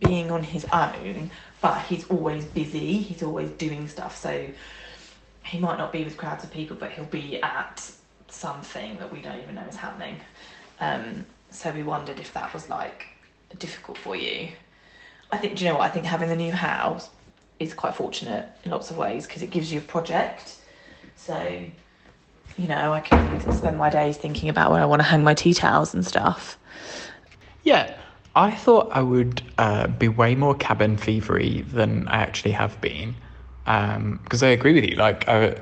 being 0.00 0.30
on 0.30 0.42
his 0.42 0.64
own, 0.72 1.30
but 1.60 1.80
he's 1.82 2.08
always 2.08 2.44
busy, 2.46 2.98
he's 2.98 3.22
always 3.22 3.50
doing 3.50 3.86
stuff. 3.88 4.16
So, 4.16 4.46
he 5.44 5.58
might 5.58 5.76
not 5.76 5.92
be 5.92 6.04
with 6.04 6.16
crowds 6.16 6.42
of 6.42 6.50
people, 6.50 6.76
but 6.76 6.90
he'll 6.92 7.04
be 7.04 7.40
at 7.42 7.90
something 8.28 8.96
that 8.98 9.12
we 9.12 9.20
don't 9.20 9.40
even 9.40 9.54
know 9.54 9.64
is 9.68 9.76
happening. 9.76 10.16
Um, 10.80 11.24
so 11.50 11.70
we 11.70 11.82
wondered 11.82 12.18
if 12.18 12.32
that 12.32 12.52
was 12.52 12.68
like 12.68 13.06
difficult 13.58 13.98
for 13.98 14.16
you. 14.16 14.48
I 15.30 15.38
think, 15.38 15.56
do 15.56 15.64
you 15.64 15.70
know 15.70 15.78
what? 15.78 15.84
I 15.84 15.92
think 15.92 16.06
having 16.06 16.28
the 16.28 16.36
new 16.36 16.52
house 16.52 17.10
is 17.64 17.74
quite 17.74 17.94
fortunate 17.94 18.48
in 18.64 18.70
lots 18.70 18.90
of 18.90 18.96
ways 18.96 19.26
because 19.26 19.42
it 19.42 19.50
gives 19.50 19.72
you 19.72 19.78
a 19.78 19.82
project. 19.82 20.56
So, 21.16 21.64
you 22.56 22.68
know, 22.68 22.92
I 22.92 23.00
can 23.00 23.52
spend 23.52 23.78
my 23.78 23.90
days 23.90 24.16
thinking 24.16 24.48
about 24.48 24.70
where 24.70 24.80
I 24.80 24.84
want 24.84 25.00
to 25.00 25.04
hang 25.04 25.24
my 25.24 25.34
tea 25.34 25.54
towels 25.54 25.94
and 25.94 26.06
stuff. 26.06 26.58
Yeah, 27.62 27.96
I 28.36 28.50
thought 28.50 28.90
I 28.92 29.00
would 29.00 29.42
uh, 29.58 29.86
be 29.86 30.08
way 30.08 30.34
more 30.34 30.54
cabin 30.54 30.96
fevery 30.96 31.68
than 31.70 32.06
I 32.08 32.18
actually 32.18 32.52
have 32.52 32.80
been. 32.80 33.14
Because 33.64 34.42
I 34.42 34.48
agree 34.48 34.74
with 34.74 34.84
you, 34.84 34.96
like, 34.96 35.26
I, 35.28 35.56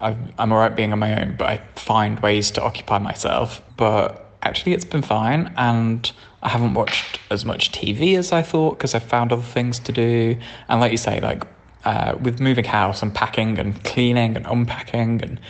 I, 0.00 0.16
I'm 0.38 0.52
alright 0.52 0.76
being 0.76 0.92
on 0.92 1.00
my 1.00 1.20
own, 1.20 1.34
but 1.36 1.48
I 1.48 1.60
find 1.74 2.20
ways 2.20 2.52
to 2.52 2.62
occupy 2.62 2.98
myself. 2.98 3.60
But 3.76 4.29
actually 4.42 4.72
it's 4.72 4.84
been 4.84 5.02
fine 5.02 5.52
and 5.56 6.10
I 6.42 6.48
haven't 6.48 6.74
watched 6.74 7.20
as 7.30 7.44
much 7.44 7.72
TV 7.72 8.16
as 8.16 8.32
I 8.32 8.42
thought 8.42 8.78
because 8.78 8.94
I've 8.94 9.04
found 9.04 9.32
other 9.32 9.42
things 9.42 9.78
to 9.80 9.92
do. 9.92 10.36
And 10.68 10.80
like 10.80 10.92
you 10.92 10.98
say, 10.98 11.20
like 11.20 11.44
uh, 11.84 12.16
with 12.20 12.40
moving 12.40 12.64
house 12.64 13.02
and 13.02 13.14
packing 13.14 13.58
and 13.58 13.82
cleaning 13.84 14.36
and 14.36 14.46
unpacking 14.46 15.22
and 15.22 15.40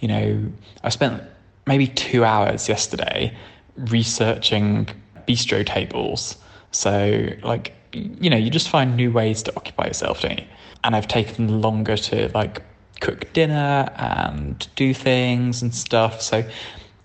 you 0.00 0.08
know, 0.08 0.52
I 0.82 0.88
spent 0.88 1.22
maybe 1.66 1.86
two 1.86 2.24
hours 2.24 2.68
yesterday 2.68 3.36
researching 3.76 4.88
bistro 5.28 5.64
tables. 5.64 6.36
So 6.72 7.28
like 7.42 7.74
you 7.92 8.30
know, 8.30 8.36
you 8.36 8.50
just 8.50 8.68
find 8.68 8.96
new 8.96 9.10
ways 9.10 9.42
to 9.42 9.56
occupy 9.56 9.88
yourself, 9.88 10.22
don't 10.22 10.38
you? 10.38 10.46
And 10.84 10.96
I've 10.96 11.08
taken 11.08 11.60
longer 11.60 11.96
to 11.96 12.30
like 12.32 12.62
cook 13.00 13.30
dinner 13.32 13.90
and 13.96 14.66
do 14.76 14.94
things 14.94 15.62
and 15.62 15.74
stuff. 15.74 16.22
So 16.22 16.48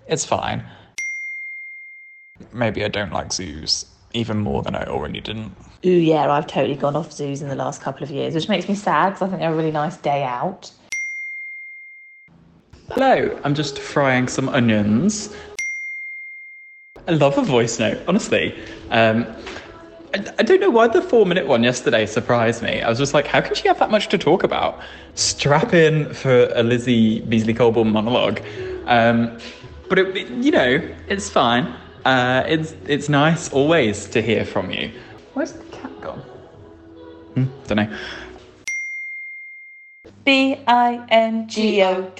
it's 0.07 0.25
fine. 0.25 0.63
Maybe 2.55 2.85
I 2.85 2.87
don't 2.87 3.11
like 3.11 3.33
zoos 3.33 3.85
even 4.13 4.37
more 4.37 4.63
than 4.63 4.75
I 4.75 4.85
already 4.85 5.19
didn't. 5.19 5.51
Ooh, 5.85 5.89
yeah, 5.89 6.31
I've 6.31 6.47
totally 6.47 6.75
gone 6.75 6.95
off 6.95 7.11
zoos 7.11 7.41
in 7.41 7.49
the 7.49 7.55
last 7.55 7.81
couple 7.81 8.01
of 8.03 8.09
years, 8.09 8.33
which 8.33 8.47
makes 8.47 8.69
me 8.69 8.75
sad 8.75 9.09
because 9.09 9.23
I 9.23 9.27
think 9.27 9.41
they're 9.41 9.51
a 9.51 9.55
really 9.55 9.73
nice 9.73 9.97
day 9.97 10.23
out. 10.23 10.71
Hello, 12.91 13.37
I'm 13.43 13.55
just 13.55 13.77
frying 13.77 14.29
some 14.29 14.47
onions. 14.47 15.35
I 17.09 17.11
love 17.11 17.37
a 17.37 17.41
voice 17.41 17.77
note, 17.77 18.01
honestly. 18.07 18.57
Um, 18.89 19.25
I, 20.13 20.25
I 20.39 20.43
don't 20.43 20.61
know 20.61 20.69
why 20.69 20.87
the 20.87 21.01
four 21.01 21.25
minute 21.25 21.45
one 21.47 21.61
yesterday 21.61 22.05
surprised 22.05 22.63
me. 22.63 22.81
I 22.81 22.87
was 22.87 22.97
just 22.97 23.13
like, 23.13 23.27
how 23.27 23.41
can 23.41 23.53
she 23.53 23.67
have 23.67 23.79
that 23.79 23.91
much 23.91 24.07
to 24.09 24.17
talk 24.17 24.43
about? 24.43 24.79
Strap 25.15 25.73
in 25.73 26.13
for 26.13 26.49
a 26.55 26.63
Lizzie 26.63 27.19
Beasley 27.19 27.53
Colborne 27.53 27.91
monologue. 27.91 28.39
Um, 28.85 29.37
but, 29.89 29.99
it, 29.99 30.29
you 30.29 30.51
know, 30.51 30.81
it's 31.09 31.29
fine. 31.29 31.75
Uh, 32.05 32.43
it's 32.47 32.75
it's 32.87 33.09
nice 33.09 33.51
always 33.51 34.05
to 34.05 34.21
hear 34.21 34.45
from 34.45 34.69
you. 34.69 34.91
Where's 35.33 35.53
the 35.53 35.63
cat 35.65 35.89
gone? 36.01 36.19
Hmm, 37.33 37.45
don't 37.65 37.77
know. 37.77 37.97
B 40.23 40.55
I 40.67 41.03
N 41.09 41.47
G 41.47 41.81
O. 41.81 42.11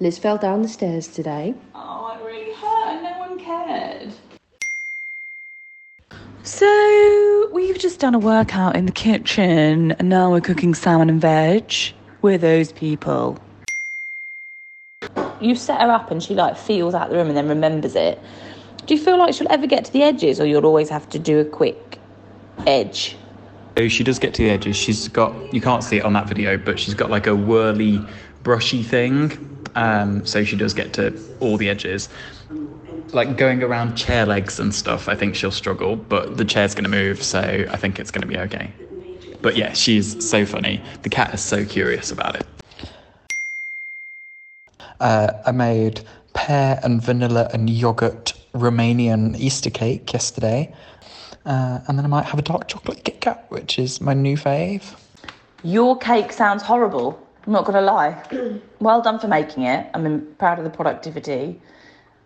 Liz 0.00 0.18
fell 0.18 0.38
down 0.38 0.62
the 0.62 0.68
stairs 0.68 1.08
today. 1.08 1.54
Oh, 1.74 2.18
it 2.18 2.24
really 2.24 2.54
hurt 2.54 2.88
and 2.88 3.02
no 3.02 3.18
one 3.18 3.38
cared. 3.38 4.14
So, 6.42 7.50
we've 7.52 7.78
just 7.78 8.00
done 8.00 8.14
a 8.14 8.18
workout 8.18 8.76
in 8.76 8.86
the 8.86 8.92
kitchen 8.92 9.92
and 9.92 10.08
now 10.08 10.30
we're 10.30 10.40
cooking 10.40 10.74
salmon 10.74 11.10
and 11.10 11.20
veg. 11.20 11.74
We're 12.22 12.38
those 12.38 12.72
people. 12.72 13.38
You 15.38 15.54
set 15.54 15.82
her 15.82 15.90
up 15.90 16.10
and 16.10 16.22
she 16.22 16.34
like 16.34 16.56
feels 16.56 16.94
out 16.94 17.10
the 17.10 17.16
room 17.16 17.28
and 17.28 17.36
then 17.36 17.48
remembers 17.48 17.94
it. 17.94 18.18
Do 18.86 18.94
you 18.94 19.00
feel 19.00 19.18
like 19.18 19.34
she'll 19.34 19.50
ever 19.50 19.66
get 19.66 19.84
to 19.86 19.92
the 19.92 20.04
edges, 20.04 20.40
or 20.40 20.46
you'll 20.46 20.64
always 20.64 20.88
have 20.90 21.08
to 21.10 21.18
do 21.18 21.40
a 21.40 21.44
quick 21.44 21.98
edge? 22.66 23.16
Oh, 23.76 23.88
she 23.88 24.04
does 24.04 24.20
get 24.20 24.32
to 24.34 24.42
the 24.44 24.50
edges. 24.50 24.76
She's 24.76 25.08
got 25.08 25.52
you 25.52 25.60
can't 25.60 25.82
see 25.82 25.96
it 25.96 26.04
on 26.04 26.12
that 26.12 26.28
video, 26.28 26.56
but 26.56 26.78
she's 26.78 26.94
got 26.94 27.10
like 27.10 27.26
a 27.26 27.34
whirly, 27.34 28.00
brushy 28.44 28.84
thing. 28.84 29.52
Um, 29.74 30.24
so 30.24 30.44
she 30.44 30.56
does 30.56 30.72
get 30.72 30.92
to 30.94 31.20
all 31.40 31.56
the 31.56 31.68
edges. 31.68 32.08
Like 33.12 33.36
going 33.36 33.62
around 33.62 33.96
chair 33.96 34.24
legs 34.24 34.60
and 34.60 34.72
stuff, 34.74 35.08
I 35.08 35.16
think 35.16 35.34
she'll 35.34 35.50
struggle, 35.50 35.96
but 35.96 36.36
the 36.36 36.44
chair's 36.44 36.74
going 36.74 36.84
to 36.84 36.90
move, 36.90 37.22
so 37.22 37.40
I 37.40 37.76
think 37.76 37.98
it's 37.98 38.10
going 38.10 38.22
to 38.22 38.28
be 38.28 38.38
okay. 38.38 38.72
But 39.42 39.56
yeah, 39.56 39.72
she's 39.72 40.28
so 40.28 40.46
funny. 40.46 40.80
The 41.02 41.08
cat 41.08 41.34
is 41.34 41.40
so 41.40 41.64
curious 41.64 42.10
about 42.10 42.36
it. 42.36 42.46
Uh, 44.98 45.32
I 45.44 45.52
made 45.52 46.00
pear 46.34 46.80
and 46.82 47.02
vanilla 47.02 47.50
and 47.52 47.68
yogurt 47.68 48.32
Romanian 48.54 49.36
Easter 49.38 49.70
cake 49.70 50.12
yesterday. 50.12 50.74
Uh, 51.44 51.80
and 51.86 51.96
then 51.96 52.04
I 52.04 52.08
might 52.08 52.24
have 52.24 52.38
a 52.38 52.42
dark 52.42 52.68
chocolate 52.68 53.04
Kit 53.04 53.20
Kat, 53.20 53.46
which 53.50 53.78
is 53.78 54.00
my 54.00 54.14
new 54.14 54.36
fave. 54.36 54.98
Your 55.62 55.96
cake 55.96 56.32
sounds 56.32 56.62
horrible. 56.62 57.20
I'm 57.46 57.52
not 57.52 57.64
going 57.64 57.74
to 57.74 57.80
lie. 57.80 58.60
well 58.80 59.00
done 59.00 59.20
for 59.20 59.28
making 59.28 59.62
it. 59.62 59.88
I'm 59.94 60.26
proud 60.38 60.58
of 60.58 60.64
the 60.64 60.70
productivity. 60.70 61.60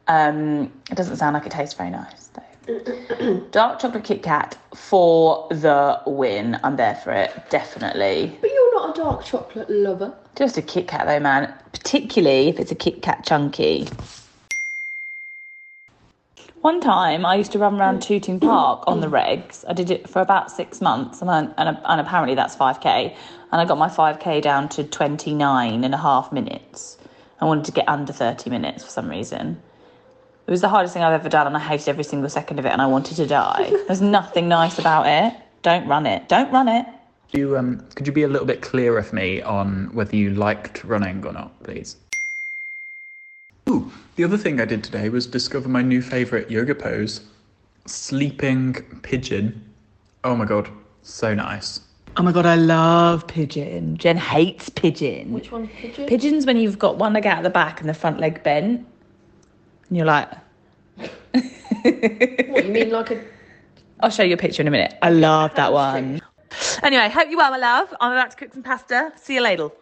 Um, 0.09 0.72
it 0.90 0.94
doesn't 0.94 1.16
sound 1.16 1.35
like 1.35 1.46
it 1.46 1.52
tastes 1.52 1.74
very 1.74 1.90
nice, 1.90 2.28
though. 2.28 3.46
dark 3.50 3.78
chocolate 3.78 4.04
Kit 4.04 4.22
Kat 4.22 4.56
for 4.74 5.46
the 5.50 6.00
win. 6.06 6.59
I'm 6.64 6.76
there 6.76 6.94
for 6.96 7.12
it, 7.12 7.33
definitely. 7.50 8.37
But 8.40 8.50
you're 8.50 8.74
not 8.74 8.96
a 8.96 9.00
dark 9.00 9.24
chocolate 9.24 9.68
lover. 9.68 10.14
Just 10.37 10.56
a 10.56 10.62
Kit 10.62 10.88
Kat, 10.88 11.06
though, 11.06 11.20
man. 11.20 11.52
Particularly 11.72 12.48
if 12.48 12.59
it's 12.59 12.72
a 12.72 12.74
Kit 12.74 13.02
Kat 13.02 13.24
chunky. 13.24 13.88
One 16.62 16.83
time, 16.83 17.25
I 17.25 17.37
used 17.37 17.53
to 17.53 17.59
run 17.59 17.81
around 17.81 18.03
Tooting 18.03 18.38
Park 18.38 18.85
on 18.87 19.01
the 19.01 19.07
regs. 19.07 19.64
I 19.66 19.73
did 19.73 19.90
it 19.90 20.07
for 20.07 20.20
about 20.20 20.51
six 20.51 20.83
months, 20.83 21.23
and, 21.23 21.31
I, 21.31 21.40
and, 21.57 21.79
and 21.83 22.01
apparently 22.03 22.35
that's 22.35 22.55
5k. 22.55 23.16
And 23.51 23.61
I 23.61 23.64
got 23.64 23.79
my 23.79 23.88
5k 23.88 24.42
down 24.42 24.68
to 24.70 24.85
29 24.85 25.85
and 25.85 25.94
a 25.94 25.96
half 25.96 26.31
minutes. 26.33 26.99
I 27.40 27.46
wanted 27.46 27.64
to 27.64 27.73
get 27.73 27.88
under 27.88 28.12
30 28.12 28.51
minutes 28.51 28.85
for 28.85 28.90
some 28.90 29.09
reason. 29.09 29.59
It 30.46 30.51
was 30.51 30.61
the 30.61 30.68
hardest 30.68 30.92
thing 30.92 31.03
I've 31.03 31.18
ever 31.18 31.31
done, 31.31 31.46
and 31.46 31.57
I 31.57 31.61
hated 31.61 31.88
every 31.88 32.05
single 32.05 32.29
second 32.29 32.59
of 32.59 32.66
it, 32.66 32.73
and 32.73 32.83
I 32.83 32.87
wanted 32.87 33.16
to 33.16 33.27
die. 33.27 33.70
There's 33.87 34.03
nothing 34.03 34.46
nice 34.46 34.79
about 34.79 35.07
it. 35.07 35.40
Don't 35.62 35.88
run 35.88 36.05
it. 36.05 36.29
Don't 36.29 36.53
run 36.53 36.68
it. 36.68 36.85
You, 37.31 37.57
um, 37.57 37.87
could 37.94 38.07
you 38.07 38.12
be 38.12 38.25
a 38.25 38.29
little 38.29 38.46
bit 38.46 38.61
clearer 38.61 39.03
for 39.03 39.14
me 39.16 39.40
on 39.40 39.88
whether 39.94 40.14
you 40.14 40.35
liked 40.35 40.85
running 40.85 41.25
or 41.25 41.33
not, 41.33 41.62
please? 41.62 41.96
Ooh, 43.70 43.88
the 44.16 44.24
other 44.24 44.37
thing 44.37 44.61
I 44.61 44.64
did 44.64 44.83
today 44.83 45.09
was 45.11 45.28
discover 45.28 45.68
my 45.68 45.80
new 45.80 46.02
favourite 46.02 46.50
yoga 46.50 46.74
pose 46.74 47.20
sleeping 47.87 48.74
pigeon. 49.02 49.64
Oh 50.24 50.35
my 50.35 50.44
god, 50.44 50.68
so 51.02 51.35
nice. 51.35 51.78
Oh 52.16 52.24
my 52.24 52.33
god, 52.33 52.46
I 52.46 52.56
love 52.56 53.28
pigeon. 53.28 53.96
Jen 53.96 54.16
hates 54.16 54.70
pigeon. 54.70 55.33
Which 55.33 55.52
one? 55.52 55.68
pigeon? 55.68 56.09
Pigeons 56.09 56.46
when 56.46 56.56
you've 56.56 56.80
got 56.80 56.96
one 56.96 57.12
leg 57.12 57.28
out 57.28 57.38
of 57.38 57.44
the 57.44 57.50
back 57.50 57.78
and 57.78 57.88
the 57.88 57.94
front 57.94 58.18
leg 58.18 58.42
bent, 58.42 58.85
and 59.88 59.96
you're 59.96 60.04
like, 60.04 60.28
What 60.96 62.64
you 62.64 62.72
mean, 62.72 62.90
like 62.90 63.12
a? 63.12 63.24
I'll 64.00 64.11
show 64.11 64.24
you 64.24 64.35
a 64.35 64.37
picture 64.37 64.62
in 64.62 64.66
a 64.66 64.72
minute. 64.72 64.94
I 65.00 65.11
love 65.11 65.54
that 65.54 65.72
one. 65.72 66.20
Anyway, 66.83 67.09
hope 67.09 67.30
you 67.30 67.37
well, 67.37 67.52
my 67.52 67.56
love. 67.56 67.94
I'm 68.00 68.11
about 68.11 68.33
to 68.33 68.37
cook 68.37 68.52
some 68.52 68.64
pasta. 68.64 69.12
See 69.14 69.35
you 69.35 69.42
ladle. 69.42 69.72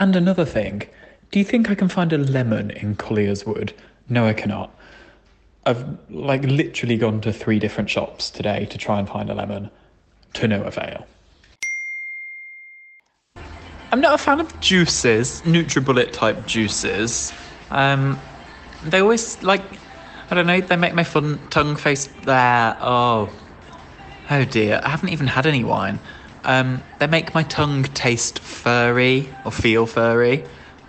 And 0.00 0.16
another 0.16 0.44
thing, 0.44 0.82
do 1.30 1.38
you 1.38 1.44
think 1.44 1.70
I 1.70 1.74
can 1.74 1.88
find 1.88 2.12
a 2.12 2.18
lemon 2.18 2.70
in 2.70 2.96
Colliers 2.96 3.44
Wood? 3.46 3.72
No, 4.08 4.26
I 4.26 4.32
cannot. 4.32 4.70
I've 5.66 5.84
like 6.10 6.42
literally 6.42 6.96
gone 6.96 7.20
to 7.22 7.32
three 7.32 7.58
different 7.58 7.88
shops 7.88 8.30
today 8.30 8.66
to 8.66 8.78
try 8.78 8.98
and 8.98 9.08
find 9.08 9.30
a 9.30 9.34
lemon, 9.34 9.70
to 10.34 10.48
no 10.48 10.62
avail. 10.62 11.06
I'm 13.92 14.00
not 14.00 14.14
a 14.14 14.18
fan 14.18 14.40
of 14.40 14.58
juices, 14.60 15.40
NutriBullet 15.42 16.12
type 16.12 16.46
juices. 16.46 17.32
Um, 17.70 18.18
they 18.84 19.00
always 19.00 19.42
like, 19.42 19.62
I 20.30 20.34
don't 20.34 20.46
know, 20.46 20.60
they 20.60 20.76
make 20.76 20.94
my 20.94 21.04
fun 21.04 21.38
tongue 21.50 21.76
face 21.76 22.08
there. 22.24 22.76
Oh, 22.80 23.30
oh 24.30 24.44
dear, 24.44 24.80
I 24.82 24.88
haven't 24.88 25.10
even 25.10 25.28
had 25.28 25.46
any 25.46 25.64
wine. 25.64 25.98
Um, 26.44 26.82
they 26.98 27.06
make 27.06 27.34
my 27.34 27.44
tongue 27.44 27.84
taste 27.84 28.40
furry 28.40 29.28
or 29.44 29.52
feel 29.52 29.86
furry. 29.86 30.44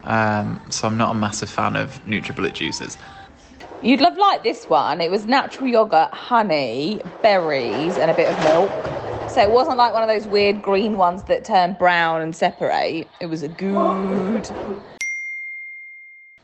Um, 0.05 0.61
so 0.69 0.87
I'm 0.87 0.97
not 0.97 1.11
a 1.11 1.13
massive 1.17 1.49
fan 1.49 1.75
of 1.75 2.03
NutriBullet 2.05 2.53
juices. 2.53 2.97
You'd 3.81 4.01
love 4.01 4.17
like 4.17 4.43
this 4.43 4.65
one. 4.69 5.01
It 5.01 5.11
was 5.11 5.25
natural 5.25 5.67
yogurt, 5.67 6.11
honey, 6.13 7.01
berries, 7.21 7.97
and 7.97 8.09
a 8.09 8.13
bit 8.13 8.29
of 8.29 8.39
milk. 8.39 8.71
So 9.29 9.41
it 9.41 9.51
wasn't 9.51 9.77
like 9.77 9.93
one 9.93 10.01
of 10.03 10.09
those 10.09 10.27
weird 10.27 10.61
green 10.61 10.97
ones 10.97 11.23
that 11.23 11.45
turn 11.45 11.73
brown 11.73 12.21
and 12.21 12.35
separate. 12.35 13.07
It 13.19 13.25
was 13.27 13.43
a 13.43 13.47
good. 13.47 14.49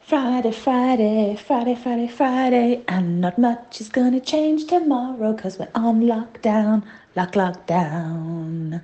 Friday, 0.01 0.51
Friday, 0.51 1.35
Friday, 1.37 1.75
Friday, 1.75 2.07
Friday, 2.07 2.83
and 2.87 3.21
not 3.21 3.37
much 3.37 3.79
is 3.79 3.87
gonna 3.87 4.19
change 4.19 4.65
tomorrow 4.67 5.31
because 5.33 5.57
we're 5.57 5.69
on 5.73 6.01
lockdown, 6.01 6.83
lock, 7.15 7.33
lockdown. 7.33 8.81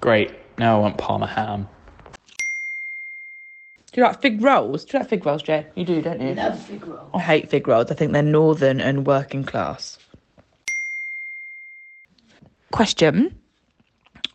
Great. 0.00 0.30
Now 0.56 0.76
I 0.76 0.80
want 0.80 0.98
Parma 0.98 1.26
ham. 1.26 1.68
Do 3.92 4.00
you 4.00 4.06
like 4.06 4.20
fig 4.20 4.40
rolls? 4.40 4.84
Do 4.84 4.96
you 4.96 5.00
like 5.00 5.08
fig 5.08 5.26
rolls, 5.26 5.42
Jay? 5.42 5.66
You 5.74 5.84
do, 5.84 6.00
don't 6.00 6.20
you? 6.20 6.34
Love 6.34 6.60
fig 6.60 6.86
roll. 6.86 7.10
I 7.12 7.18
hate 7.18 7.50
fig 7.50 7.66
rolls. 7.66 7.90
I 7.90 7.94
think 7.94 8.12
they're 8.12 8.22
northern 8.22 8.80
and 8.80 9.04
working 9.04 9.42
class. 9.42 9.98
Question 12.70 13.36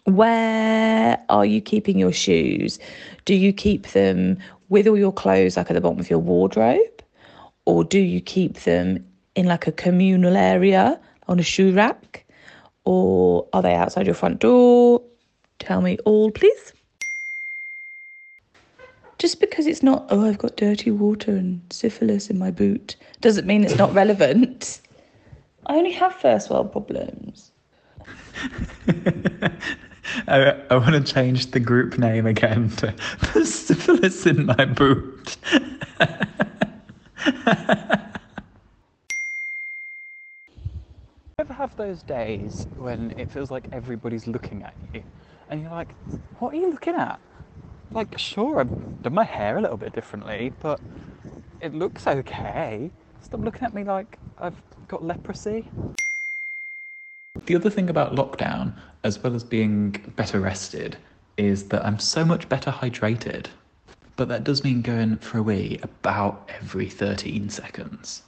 Where 0.04 1.18
are 1.30 1.46
you 1.46 1.62
keeping 1.62 1.98
your 1.98 2.12
shoes? 2.12 2.80
Do 3.24 3.34
you 3.34 3.54
keep 3.54 3.88
them 3.88 4.38
with 4.68 4.88
all 4.88 4.98
your 4.98 5.14
clothes, 5.14 5.56
like 5.56 5.70
at 5.70 5.74
the 5.74 5.82
bottom 5.82 6.00
of 6.00 6.10
your 6.10 6.20
wardrobe? 6.20 7.02
Or 7.66 7.86
do 7.86 8.00
you 8.00 8.20
keep 8.20 8.60
them 8.60 9.06
in 9.36 9.46
like 9.46 9.68
a 9.68 9.72
communal 9.72 10.36
area 10.36 11.00
on 11.30 11.40
a 11.40 11.44
shoe 11.44 11.72
rack? 11.72 12.26
Or 12.84 13.48
are 13.54 13.62
they 13.62 13.74
outside 13.74 14.06
your 14.06 14.16
front 14.16 14.40
door? 14.40 15.02
Tell 15.60 15.82
me 15.82 15.98
all, 16.06 16.30
please. 16.30 16.74
Just 19.26 19.40
because 19.40 19.66
it's 19.66 19.82
not, 19.82 20.06
oh, 20.10 20.24
I've 20.24 20.38
got 20.38 20.56
dirty 20.56 20.92
water 20.92 21.32
and 21.32 21.60
syphilis 21.72 22.30
in 22.30 22.38
my 22.38 22.52
boot, 22.52 22.96
doesn't 23.22 23.48
mean 23.48 23.64
it's 23.64 23.76
not 23.76 23.92
relevant. 23.92 24.82
I 25.66 25.78
only 25.78 25.94
have 25.94 26.14
first 26.14 26.52
world 26.52 26.72
problems. 26.72 27.52
I, 30.28 30.62
I 30.70 30.76
want 30.76 30.94
to 30.94 31.02
change 31.02 31.50
the 31.50 31.60
group 31.60 31.98
name 31.98 32.28
again 32.28 32.70
to 32.76 32.94
the 33.34 33.44
syphilis 33.48 34.28
in 34.28 34.46
my 34.46 34.64
boot. 34.64 35.38
ever 41.40 41.54
have 41.54 41.76
those 41.78 42.04
days 42.04 42.68
when 42.78 43.10
it 43.18 43.32
feels 43.32 43.50
like 43.50 43.66
everybody's 43.72 44.28
looking 44.28 44.62
at 44.62 44.76
you 44.94 45.04
and 45.50 45.64
you're 45.64 45.72
like, 45.72 45.92
what 46.38 46.54
are 46.54 46.58
you 46.58 46.70
looking 46.70 46.94
at? 46.94 47.20
Like, 47.94 48.18
sure, 48.18 48.60
I've 48.60 49.04
done 49.04 49.14
my 49.14 49.24
hair 49.24 49.58
a 49.58 49.62
little 49.62 49.78
bit 49.78 49.94
differently, 49.94 50.52
but 50.60 50.80
it 51.62 51.74
looks 51.74 52.08
okay. 52.08 52.92
Stop 53.22 53.42
looking 53.42 53.64
at 53.64 53.74
me 53.74 53.84
like 53.84 54.18
I've 54.38 54.62
got 54.88 55.04
leprosy. 55.04 55.68
The 57.46 57.56
other 57.56 57.70
thing 57.70 57.90
about 57.90 58.16
lockdown, 58.16 58.74
as 59.04 59.22
well 59.22 59.36
as 59.36 59.44
being 59.44 59.92
better 60.16 60.40
rested, 60.40 60.98
is 61.38 61.70
that 61.70 61.86
I'm 61.86 62.00
so 62.00 62.26
much 62.26 62.50
better 62.50 62.72
hydrated. 62.72 63.48
But 64.16 64.30
that 64.30 64.44
does 64.44 64.64
mean 64.64 64.82
going 64.82 65.18
for 65.18 65.40
a 65.40 65.44
wee 65.44 65.80
about 65.84 66.50
every 66.62 66.90
13 66.90 67.50
seconds. 67.50 68.24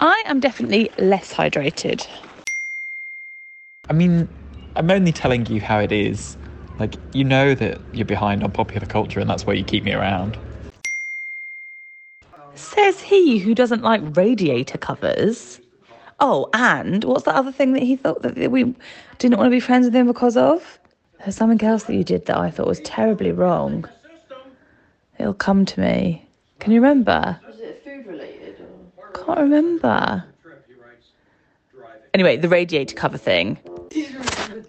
I 0.00 0.22
am 0.26 0.40
definitely 0.40 0.90
less 0.98 1.34
hydrated. 1.34 2.06
I 3.90 3.92
mean, 3.92 4.28
I'm 4.76 4.90
only 4.90 5.12
telling 5.12 5.44
you 5.46 5.60
how 5.60 5.80
it 5.80 5.92
is. 5.92 6.36
Like, 6.78 6.94
you 7.12 7.24
know 7.24 7.54
that 7.54 7.80
you're 7.92 8.04
behind 8.04 8.42
on 8.42 8.50
popular 8.50 8.86
culture 8.86 9.20
and 9.20 9.28
that's 9.28 9.46
why 9.46 9.52
you 9.52 9.64
keep 9.64 9.84
me 9.84 9.92
around. 9.92 10.36
Says 12.54 13.00
he 13.00 13.38
who 13.38 13.54
doesn't 13.54 13.82
like 13.82 14.16
radiator 14.16 14.78
covers. 14.78 15.60
Oh, 16.20 16.48
and 16.52 17.02
what's 17.04 17.24
the 17.24 17.34
other 17.34 17.52
thing 17.52 17.72
that 17.72 17.82
he 17.82 17.96
thought 17.96 18.22
that 18.22 18.36
we 18.50 18.74
didn't 19.18 19.38
want 19.38 19.46
to 19.46 19.50
be 19.50 19.60
friends 19.60 19.86
with 19.86 19.94
him 19.94 20.06
because 20.06 20.36
of? 20.36 20.78
There's 21.18 21.36
something 21.36 21.66
else 21.66 21.84
that 21.84 21.94
you 21.94 22.04
did 22.04 22.26
that 22.26 22.36
I 22.36 22.50
thought 22.50 22.66
was 22.66 22.80
terribly 22.80 23.32
wrong. 23.32 23.88
It'll 25.18 25.34
come 25.34 25.64
to 25.64 25.80
me. 25.80 26.26
Can 26.58 26.72
you 26.72 26.80
remember? 26.80 27.40
Was 27.46 27.60
it 27.60 27.82
food 27.84 28.06
related? 28.06 28.56
Or? 28.96 29.10
Can't 29.10 29.38
remember. 29.38 30.24
Anyway, 32.14 32.36
the 32.36 32.48
radiator 32.48 32.94
cover 32.94 33.18
thing. 33.18 33.58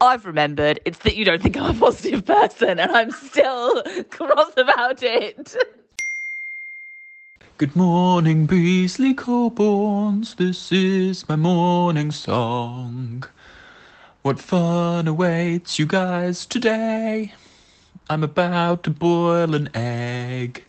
I've 0.02 0.26
remembered. 0.26 0.80
It's 0.86 1.00
that 1.00 1.16
you 1.16 1.26
don't 1.26 1.42
think 1.42 1.58
I'm 1.58 1.76
a 1.76 1.80
positive 1.80 2.26
person, 2.26 2.80
and 2.80 2.92
I'm 2.92 3.12
still 3.12 3.84
cross 4.10 4.52
about 4.58 5.04
it. 5.04 5.56
Good 7.58 7.76
morning, 7.76 8.46
Beasley 8.46 9.14
Coborns. 9.14 10.36
This 10.36 10.72
is 10.72 11.30
my 11.30 11.36
morning 11.36 12.12
song. 12.12 13.24
What 14.22 14.40
fun 14.40 15.08
awaits 15.08 15.80
you 15.80 15.86
guys 15.86 16.46
today? 16.46 17.34
I'm 18.10 18.24
about 18.24 18.84
to 18.84 18.90
boil 18.90 19.56
an 19.56 19.70
egg, 19.76 20.64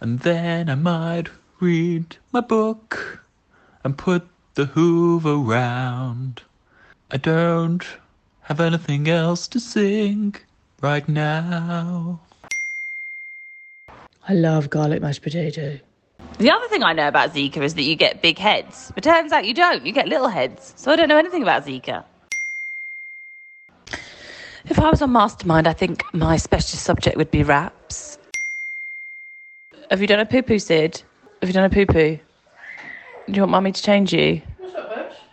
and 0.00 0.20
then 0.20 0.70
I 0.70 0.74
might 0.74 1.28
read 1.60 2.16
my 2.32 2.40
book 2.40 3.20
and 3.84 3.98
put 3.98 4.26
the 4.54 4.66
hoover 4.66 5.36
round. 5.36 6.42
I 7.10 7.18
don't 7.18 7.84
have 8.46 8.60
anything 8.60 9.08
else 9.08 9.48
to 9.48 9.58
sing 9.58 10.32
right 10.80 11.08
now. 11.08 12.20
I 14.28 14.34
love 14.34 14.70
garlic 14.70 15.02
mashed 15.02 15.22
potato. 15.22 15.80
The 16.38 16.50
other 16.52 16.68
thing 16.68 16.84
I 16.84 16.92
know 16.92 17.08
about 17.08 17.34
Zika 17.34 17.60
is 17.62 17.74
that 17.74 17.82
you 17.82 17.96
get 17.96 18.22
big 18.22 18.38
heads, 18.38 18.92
but 18.94 19.02
turns 19.02 19.32
out 19.32 19.46
you 19.46 19.54
don't. 19.54 19.84
You 19.84 19.92
get 19.92 20.06
little 20.06 20.28
heads. 20.28 20.74
So 20.76 20.92
I 20.92 20.96
don't 20.96 21.08
know 21.08 21.18
anything 21.18 21.42
about 21.42 21.66
Zika. 21.66 22.04
If 24.68 24.78
I 24.78 24.90
was 24.90 25.02
on 25.02 25.10
Mastermind, 25.10 25.66
I 25.66 25.72
think 25.72 26.04
my 26.14 26.36
specialist 26.36 26.84
subject 26.84 27.16
would 27.16 27.32
be 27.32 27.42
raps. 27.42 28.16
Have 29.90 30.00
you 30.00 30.06
done 30.06 30.20
a 30.20 30.26
poo 30.26 30.42
poo, 30.42 30.60
Sid? 30.60 31.02
Have 31.40 31.48
you 31.48 31.52
done 31.52 31.64
a 31.64 31.70
poo 31.70 31.86
poo? 31.86 32.18
Do 33.26 33.32
you 33.32 33.42
want 33.42 33.50
mummy 33.50 33.72
to 33.72 33.82
change 33.82 34.12
you? 34.12 34.40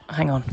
Hang 0.09 0.31
on. 0.31 0.43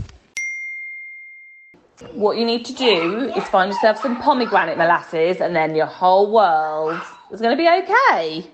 What 2.13 2.39
you 2.39 2.47
need 2.47 2.65
to 2.65 2.73
do 2.73 3.31
is 3.37 3.45
find 3.49 3.71
yourself 3.71 4.01
some 4.01 4.17
pomegranate 4.23 4.79
molasses, 4.79 5.43
and 5.43 5.55
then 5.55 5.75
your 5.75 5.85
whole 5.85 6.33
world 6.33 6.99
is 7.31 7.43
going 7.43 7.55
to 7.55 7.63
be 7.63 7.69
okay. 7.69 8.51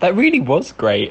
That 0.00 0.14
really 0.16 0.40
was 0.40 0.70
great. 0.70 1.02